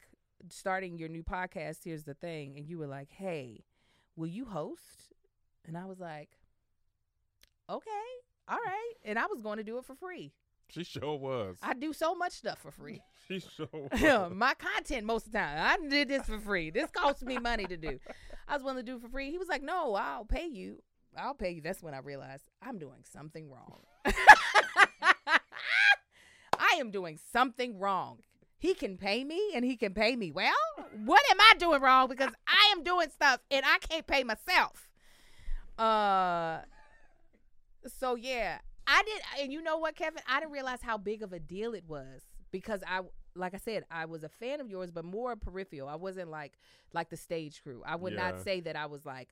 [0.48, 3.64] starting your new podcast, here's the thing, and you were like, Hey,
[4.16, 5.12] will you host?
[5.66, 6.30] And I was like,
[7.68, 7.90] Okay,
[8.48, 8.92] all right.
[9.04, 10.32] And I was going to do it for free.
[10.74, 11.56] She sure was.
[11.62, 13.00] I do so much stuff for free.
[13.28, 14.32] she sure was.
[14.34, 15.58] my content most of the time.
[15.58, 16.68] I did this for free.
[16.70, 17.98] This cost me money to do.
[18.46, 19.30] I was willing to do it for free.
[19.30, 20.82] He was like, "No, I'll pay you.
[21.16, 23.80] I'll pay you." That's when I realized I'm doing something wrong.
[26.58, 28.18] I am doing something wrong.
[28.58, 30.52] he can pay me and he can pay me well.
[31.04, 32.08] What am I doing wrong?
[32.08, 34.90] Because I am doing stuff and I can't pay myself.
[35.78, 36.58] Uh,
[37.86, 38.58] so yeah,
[38.90, 40.22] I did, and you know what, Kevin?
[40.26, 43.00] I didn't realize how big of a deal it was because I,
[43.34, 45.88] like I said, I was a fan of yours, but more peripheral.
[45.88, 46.54] I wasn't like
[46.94, 47.82] like the stage crew.
[47.86, 48.30] I would Yeah.
[48.30, 49.28] not say that I was like,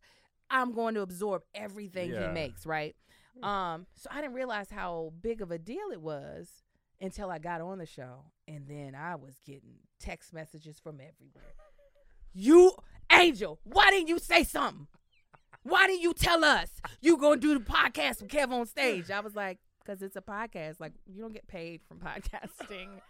[0.51, 2.29] I'm going to absorb everything Yeah.
[2.29, 2.95] he makes, right?
[3.43, 6.63] Um, so I didn't realize how big of a deal it was
[7.01, 11.55] until I got on the show, and then I was getting text messages from everywhere.
[12.33, 12.73] You,
[13.11, 14.87] Angel, why didn't you say something?
[15.67, 19.11] Why didn't you tell us you gonna do the podcast with Kev on stage?
[19.11, 20.77] I was like, because it's a podcast.
[20.79, 23.01] Like you don't get paid from podcasting.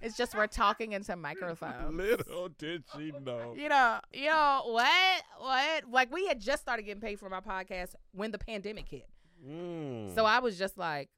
[0.00, 1.94] It's just we're talking into microphones.
[1.94, 3.54] Little did she know.
[3.56, 5.22] You know, you know what?
[5.38, 5.84] What?
[5.90, 9.08] Like we had just started getting paid for my podcast when the pandemic hit.
[9.46, 10.14] Mm.
[10.14, 11.10] So I was just like,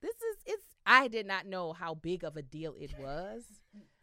[0.00, 3.42] this is it's I did not know how big of a deal it was.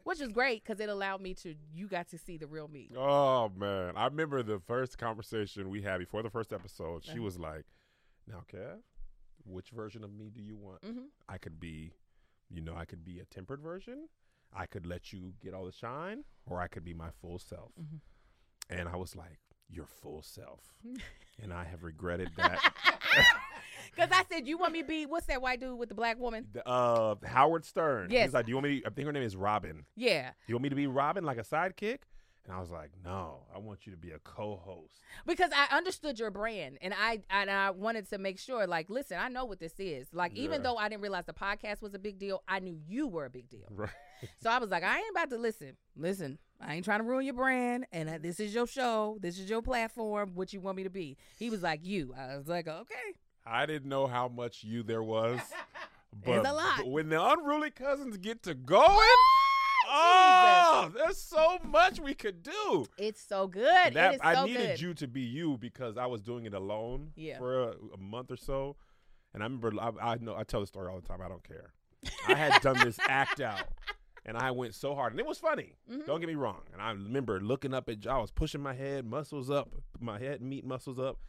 [0.10, 2.90] Which is great because it allowed me to you got to see the real me.
[2.98, 7.04] Oh man, I remember the first conversation we had before the first episode.
[7.06, 7.22] She Uh-huh.
[7.22, 7.66] was like,
[8.26, 8.82] "Now, Kev,
[9.46, 10.84] which version of me do you want?
[10.84, 11.94] hmm I could be,
[12.50, 14.10] you know, I could be a tempered version.
[14.52, 17.72] I could let you get all the shine, or I could be my full self."
[17.80, 18.00] Mhm.
[18.68, 20.74] And I was like, "Your full self,"
[21.40, 22.60] and I have regretted that.
[23.96, 26.20] Because I said, you want me to be what's that white dude with the black
[26.20, 26.48] woman?
[26.54, 28.10] The, uh, Howard Stern.
[28.12, 28.26] Yes.
[28.28, 29.86] He's like, "Do you want me?" to, I think her name is Robin.
[29.96, 32.00] Yeah, You want me to be Robin, like a sidekick?
[32.46, 36.18] And I was like, "No, I want you to be a co-host." because I understood
[36.18, 39.60] your brand, and I and I wanted to make sure, like, listen, I know what
[39.60, 40.08] this is.
[40.14, 43.08] Like, even though I didn't realize the podcast was a big deal, I knew you
[43.08, 43.68] were a big deal.
[43.76, 43.90] Right.
[44.42, 45.78] So I was like, I ain't about to listen.
[45.96, 49.18] Listen, I ain't trying to ruin your brand, and uh, this is your show.
[49.22, 50.32] This is your platform.
[50.34, 51.16] What you want me to be?
[51.38, 52.14] He was like, you.
[52.18, 53.16] I was like, okay.
[53.46, 55.40] I didn't know how much you there was.
[56.26, 56.78] There's But, a lot.
[56.78, 59.08] but when the unruly cousins get to going,
[59.88, 62.86] oh, there's so much we could do.
[62.98, 63.94] It's so good.
[63.94, 64.82] That- it is I needed good.
[64.82, 67.38] you to be you because I was doing it alone Yeah.
[67.38, 68.76] for a, a month or so,
[69.34, 71.22] and I remember I, I know I tell the story all the time.
[71.24, 71.74] I don't care.
[72.28, 73.66] I had done this act out,
[74.26, 75.74] and I went so hard, and it was funny.
[75.92, 76.06] Mhm.
[76.06, 76.62] Don't get me wrong.
[76.74, 78.12] And I remember looking up at Josh.
[78.14, 79.70] I was pushing my head, muscles up,
[80.00, 81.20] my head meat muscles up,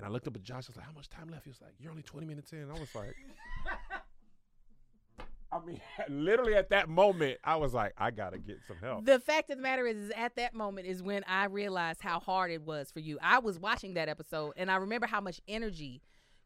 [0.00, 0.64] and I looked up at Josh.
[0.66, 2.70] I was like, "How much time left?" He was like, "You're only 20 minutes in."
[2.70, 3.14] I was like.
[5.52, 9.04] I mean, literally at that moment, I was like, I gotta get some help.
[9.04, 12.20] The fact of the matter is, is, at that moment is when I realized how
[12.20, 13.18] hard it was for you.
[13.20, 16.02] I was watching that episode, and I remember how much energy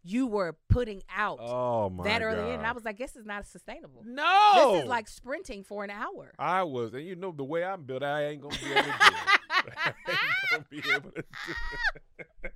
[0.06, 2.26] you were putting out Oh my that god!
[2.26, 4.02] early in, and I was like, this is not sustainable.
[4.06, 6.32] no, This is like sprinting for an hour.
[6.38, 8.88] I was, and you know the way I'm built, I ain't gonna be able to
[8.88, 9.40] do it.
[9.76, 9.92] I
[10.50, 11.54] gonna be able to do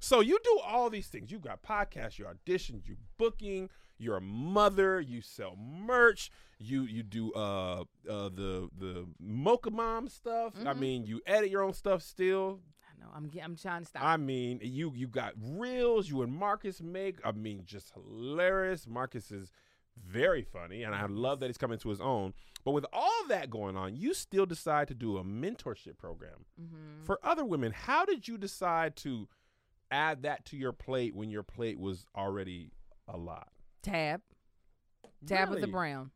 [0.00, 1.30] so you do all these things.
[1.30, 7.02] You got podcasts, you audition, you booking, you're a mother, you sell merch, you you
[7.02, 10.54] do uh uh the the Mocha Mom stuff.
[10.60, 10.78] I Mhm.
[10.78, 12.60] mean, you edit your own stuff still.
[12.88, 13.10] I know.
[13.14, 13.30] I'm.
[13.42, 14.02] I'm trying to stop.
[14.04, 16.08] I mean, you you got reels.
[16.08, 17.18] You and Marcus make.
[17.24, 18.86] I mean, just hilarious.
[18.86, 19.50] Marcus is
[19.96, 22.34] very funny, and I love that he's coming to his own.
[22.64, 27.04] But with all that going on, you still decide to do a mentorship program Mhm.
[27.04, 27.72] for other women.
[27.72, 29.28] How did you decide to
[29.90, 32.72] add that to your plate when your plate was already
[33.06, 33.52] a lot?
[33.82, 34.22] Tab.
[35.26, 35.50] Tab Really?
[35.50, 36.10] With the brown.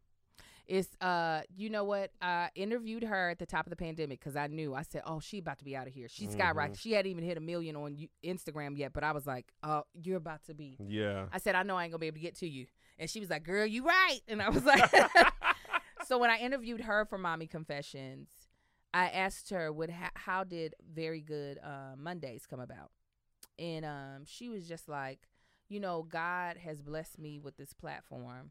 [0.68, 2.10] It's uh, you know what?
[2.20, 4.74] I interviewed her at the top of the pandemic because I knew.
[4.74, 6.08] I said, "Oh, she about to be out of here.
[6.08, 6.70] She's skyrocketed.
[6.72, 6.78] Mhm.
[6.78, 10.18] She hadn't even hit a million on Instagram yet." But I was like, "Oh, you're
[10.18, 11.26] about to be." Yeah.
[11.32, 12.66] I said, "I know I ain't gonna be able to get to you,"
[12.98, 14.82] and she was like, "Girl, you right." And I was like,
[16.06, 18.28] so when I interviewed her for Mommy Confessions,
[18.92, 19.88] I asked her, "What?
[19.88, 22.90] How, how did Very Good uh, Mondays come about?"
[23.58, 25.28] And um, she was just like,
[25.70, 28.50] "You know, God has blessed me with this platform,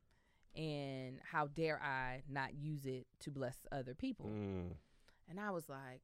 [0.56, 4.74] and how dare I not use it to bless other people?" Mm.
[5.30, 6.02] And I was like,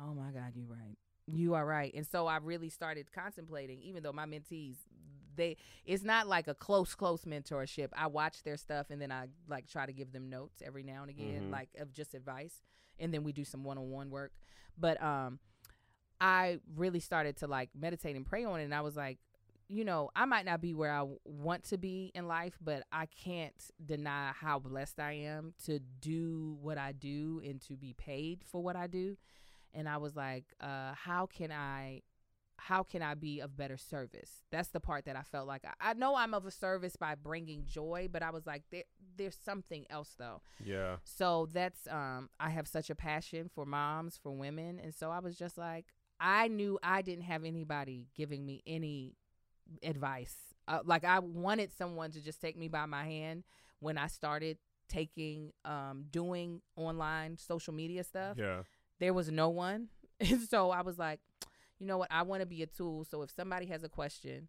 [0.00, 0.98] "Oh my God, you're right.
[1.26, 4.76] You are right." And so I really started contemplating, even though my mentees,
[5.34, 7.88] they, it's not like a close, close mentorship.
[7.96, 11.02] I watch their stuff and then I like try to give them notes every now
[11.02, 11.50] and again, Mhm.
[11.50, 12.60] like of just advice,
[12.98, 14.32] and then we do some one-on-one work.
[14.76, 15.38] But um,
[16.20, 19.18] I really started to like meditate and pray on it, and I was like.
[19.68, 23.06] You know, I might not be where I want to be in life, but I
[23.06, 23.54] can't
[23.84, 28.62] deny how blessed I am to do what I do and to be paid for
[28.62, 29.16] what I do.
[29.74, 32.02] And I was like, uh, how can I
[32.58, 34.44] how can I be of better service?
[34.52, 37.16] That's the part that I felt like I, I know I'm of a service by
[37.16, 38.84] bringing joy, but I was like there
[39.16, 40.42] there's something else though.
[40.64, 40.96] Yeah.
[41.02, 45.18] So that's um I have such a passion for moms, for women, and so I
[45.18, 45.86] was just like
[46.20, 49.16] I knew I didn't have anybody giving me any
[49.82, 50.34] advice.
[50.68, 53.44] Uh, like I wanted someone to just take me by my hand
[53.80, 54.58] when I started
[54.88, 58.36] taking um doing online social media stuff.
[58.38, 58.62] Yeah.
[59.00, 59.88] There was no one.
[60.20, 61.20] And so I was like,
[61.78, 62.08] you know what?
[62.12, 63.04] I want to be a tool.
[63.04, 64.48] So if somebody has a question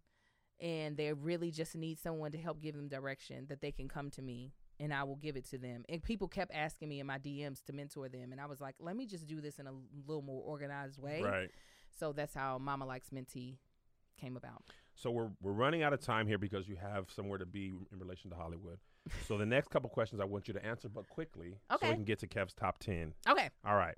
[0.60, 4.10] and they really just need someone to help give them direction, that they can come
[4.10, 5.84] to me and I will give it to them.
[5.88, 8.32] And people kept asking me in my DMs to mentor them.
[8.32, 9.72] And I was like, let me just do this in a
[10.06, 11.22] little more organized way.
[11.22, 11.50] Right.
[11.98, 13.56] So that's how Mama Likes Mentee
[14.20, 14.62] came about.
[14.94, 17.98] So we're we're running out of time here because you have somewhere to be in
[17.98, 18.78] relation to Hollywood.
[19.26, 22.04] so the next couple questions I want you to answer, but quickly, so we can
[22.04, 23.12] get to Kev's top ten.
[23.28, 23.50] Okay.
[23.64, 23.96] All right.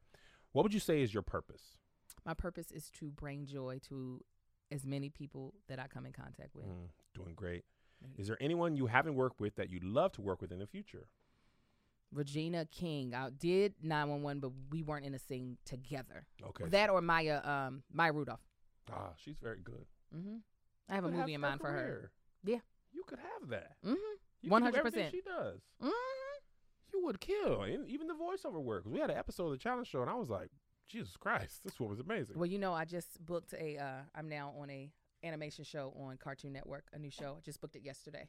[0.52, 1.76] What would you say is your purpose?
[2.24, 4.24] My purpose is to bring joy to
[4.72, 6.64] as many people that I come in contact with.
[6.66, 7.64] Mm, doing great.
[8.02, 10.58] Thank Is there anyone you haven't worked with that you'd love to work with in
[10.58, 11.06] the future?
[12.12, 13.14] Regina King.
[13.14, 16.26] I did 911, but we weren't in a scene together.
[16.42, 16.64] Okay.
[16.68, 18.40] That or Maya um Maya Rudolph.
[18.92, 19.86] ah, she's very good.
[20.12, 20.36] hmm
[20.88, 22.10] I have a You could movie in mind for her.
[22.44, 22.58] Yeah.
[22.92, 23.72] You could have that.
[23.84, 23.94] hmm
[24.42, 24.76] You could do 100%.
[24.78, 25.60] everything She does.
[25.80, 25.90] hmm
[26.92, 27.66] You would kill.
[27.86, 28.84] Even the voiceover work.
[28.84, 30.50] 'Cause we had an episode of the challenge show, and I was like,
[30.88, 32.38] Jesus Christ, this one was amazing.
[32.38, 33.76] Well, you know, I just booked a.
[33.76, 34.92] Uh, I'm now on a
[35.24, 37.34] animation show on Cartoon Network, a new show.
[37.38, 38.28] I just booked it yesterday.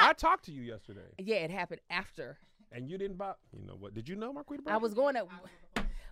[0.00, 2.38] I talked to you yesterday, yeah, it happened after.
[2.72, 3.34] and you didn't buy.
[3.56, 3.94] You know what?
[3.94, 4.62] Did you know Marquita?
[4.66, 5.26] I was going to.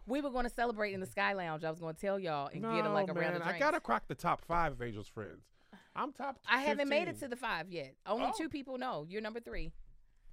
[0.07, 1.64] We were going to celebrate in the Sky Lounge.
[1.64, 3.57] I was going to tell y'all and get them like a man, round of drinks.
[3.57, 5.44] I gotta crack the top five of Angel's friends.
[5.94, 6.38] I'm top.
[6.48, 7.94] I haven't made it to the five yet.
[8.07, 8.32] Only Oh.
[8.36, 9.07] two people know.
[9.09, 9.72] You're number three.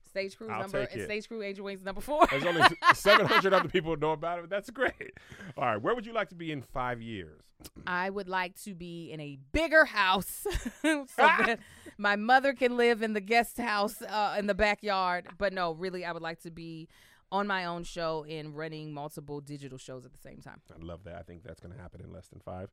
[0.08, 1.06] Stage crew I'll number take and it.
[1.06, 2.26] stage crew Angel Wings number four.
[2.32, 2.64] There's only
[2.96, 4.44] 700 other people know about it.
[4.44, 5.14] But that's great.
[5.56, 7.42] All right, where would you like to be in five years?
[7.86, 10.48] I would like to be in a bigger house
[10.82, 11.60] so that
[12.00, 15.28] my mother can live in the guest house uh, in the backyard.
[15.38, 16.88] But no, really, I would like to be
[17.32, 20.62] on my own show and running multiple digital shows at the same time.
[20.74, 21.16] I love that.
[21.16, 22.70] I think that's going to happen in less than five.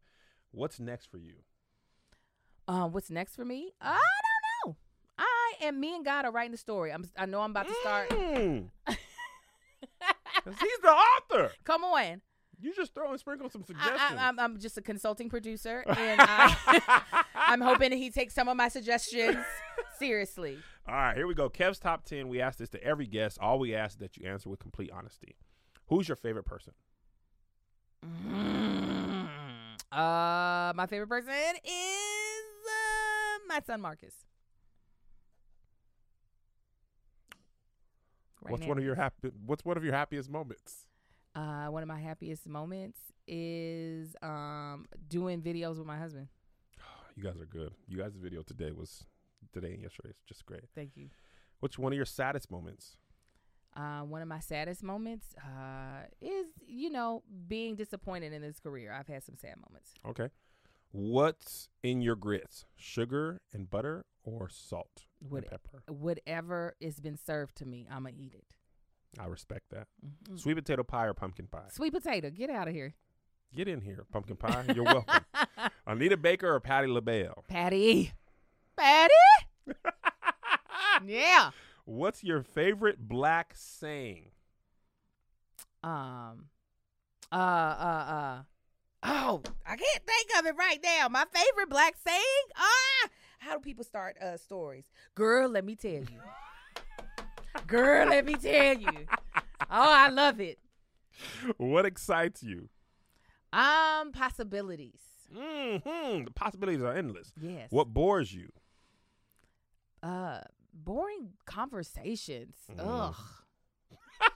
[0.51, 1.35] What's next for you?
[2.69, 3.73] Uh, what's next for me?
[3.81, 4.01] I
[4.65, 4.77] don't know.
[5.19, 6.93] I am me and God are writing the story.
[6.93, 7.05] I'm.
[7.17, 8.11] I know I'm about to start.
[8.11, 8.69] Mm.
[8.89, 11.53] he's the author.
[11.65, 12.23] Come on.
[12.61, 14.19] You just throw and sprinkle some suggestions.
[14.19, 18.69] I, I'm just a consulting producer, and I, I'm hoping he takes some of my
[18.69, 19.37] suggestions
[19.99, 20.59] seriously.
[20.89, 21.49] All right, here we go.
[21.49, 22.29] Kev's top 10.
[22.29, 23.39] We ask this to every guest.
[23.41, 25.37] All we ask is that you answer with complete honesty.
[25.89, 26.73] Who's your favorite person?
[29.93, 31.33] Uh, my favorite person
[31.65, 34.15] is uh, my son Marcus.
[38.43, 38.69] Right what's now.
[38.69, 40.87] one of your happy what's one of your happiest moments?
[41.37, 46.29] Uh, one of my happiest moments is um doing videos with my husband.
[47.17, 47.73] You guys are good.
[47.89, 49.05] You guys' video today was
[49.53, 50.65] today and yesterday is just great.
[50.75, 51.09] Thank you.
[51.61, 52.97] What's one of your saddest moments?
[53.75, 58.93] Uh, one of my saddest moments uh, is, you know, being disappointed in this career.
[58.93, 59.95] I've had some sad moments.
[60.07, 60.29] Okay.
[60.93, 62.65] What's in your grits?
[62.77, 65.83] Sugar and butter or salt What- and pepper?
[65.89, 68.45] Whatever has been served to me, I'm going to eat it.
[69.19, 69.89] I respect that.
[70.29, 70.39] Mhm.
[70.41, 71.69] Sweet potato pie or pumpkin pie?
[71.71, 72.95] Sweet potato, get out of here.
[73.55, 74.65] Get in here, pumpkin pie.
[74.75, 75.25] You're welcome.
[75.87, 77.45] Anita Baker or Patti LaBelle?
[77.49, 78.13] Patti.
[78.77, 79.13] Patti?
[81.07, 81.51] yeah.
[81.85, 84.31] What's your favorite black saying?
[85.83, 86.49] Um,
[87.33, 88.43] uh, uh, uh.
[89.05, 91.09] Oh, I can't think of it right now.
[91.09, 92.23] My favorite black saying?
[92.57, 93.09] Ah,
[93.39, 94.91] how do people start uh stories?
[95.15, 96.07] Girl, let me tell you.
[97.67, 99.07] Girl, let me tell you.
[99.13, 100.59] Oh, I love it.
[101.57, 102.69] What excites you?
[103.53, 105.01] Um, possibilities.
[105.33, 107.33] hmm The possibilities are endless.
[107.41, 107.69] Yes.
[107.71, 108.51] What bores you?
[110.03, 110.41] Uh,
[110.75, 112.55] boring conversations.
[112.71, 112.81] Mm.
[112.81, 113.15] Ugh.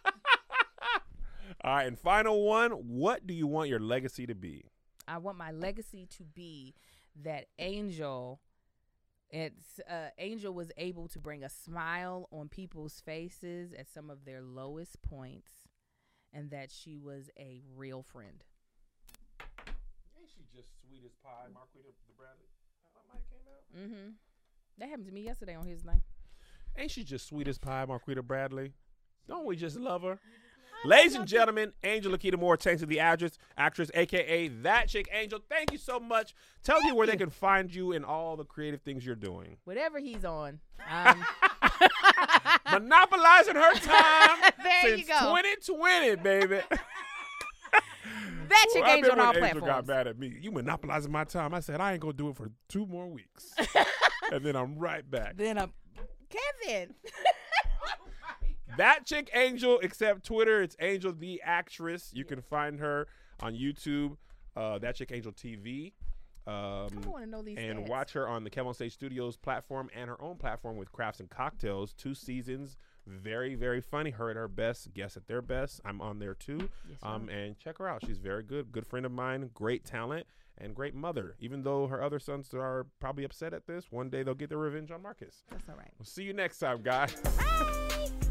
[1.63, 2.71] All right, and final one.
[2.73, 4.65] What do you want your legacy to be?
[5.07, 6.75] I want my legacy to be
[7.23, 8.41] that Angel.
[9.31, 14.25] It's uh, Angel was able to bring a smile on people's faces at some of
[14.25, 15.51] their lowest points,
[16.33, 18.43] and that she was a real friend.
[20.19, 22.49] Ain't she just sweet as pie, Marquita the Bradley?
[22.95, 23.63] That mic came out.
[23.79, 24.11] Mm-hmm.
[24.79, 26.03] That happened to me yesterday on his night.
[26.77, 28.73] Ain't she just sweet as pie, Marquita Bradley?
[29.29, 30.19] Don't we just love her?
[30.85, 35.39] Ladies and gentlemen, Angel Laketa Moore, thanks to the actress, actress, aka that chick Angel.
[35.49, 36.35] Thank you so much.
[36.63, 39.59] Tell me where they can find you and all the creative things you're doing.
[39.65, 40.61] Whatever he's on.
[40.91, 41.25] Um,
[42.73, 45.37] Monopolizing her time There since you go.
[45.37, 46.61] 2020, baby.
[48.49, 50.33] that chick Angel on all Angel got mad at me.
[50.41, 51.53] You monopolizing my time.
[51.53, 53.53] I said I ain't gonna do it for two more weeks,
[54.33, 55.37] and then I'm right back.
[55.37, 55.73] Then I'm
[56.31, 56.95] Kevin.
[58.81, 62.13] That chick Angel, except Twitter, it's Angel the actress.
[62.15, 63.07] You can find her
[63.41, 64.17] on YouTube.
[64.57, 65.93] Uh, that chick Angel TV.
[66.47, 66.55] Um,
[67.05, 67.59] I want to know these.
[67.59, 67.89] and stats.
[67.91, 71.21] watch her on the Kev on Stage Studios platform and her own platform with Crafts
[71.21, 71.93] and Cocktails.
[71.93, 74.13] Two seasons, very very funny.
[74.13, 75.83] Her at her best, guests at their best.
[75.85, 76.71] I'm on there too.
[76.89, 78.03] Yes, Um, and check her out.
[78.07, 78.73] She's very good.
[78.73, 79.51] Good friend of mine.
[79.53, 80.27] Great talent
[80.57, 81.37] and great mother.
[81.39, 84.57] Even though her other sons are probably upset at this, one day they'll get their
[84.57, 85.45] revenge on Marcus.
[85.51, 85.93] That's all right.
[85.99, 87.15] We'll see you next time, guys.
[87.21, 88.30] Bye.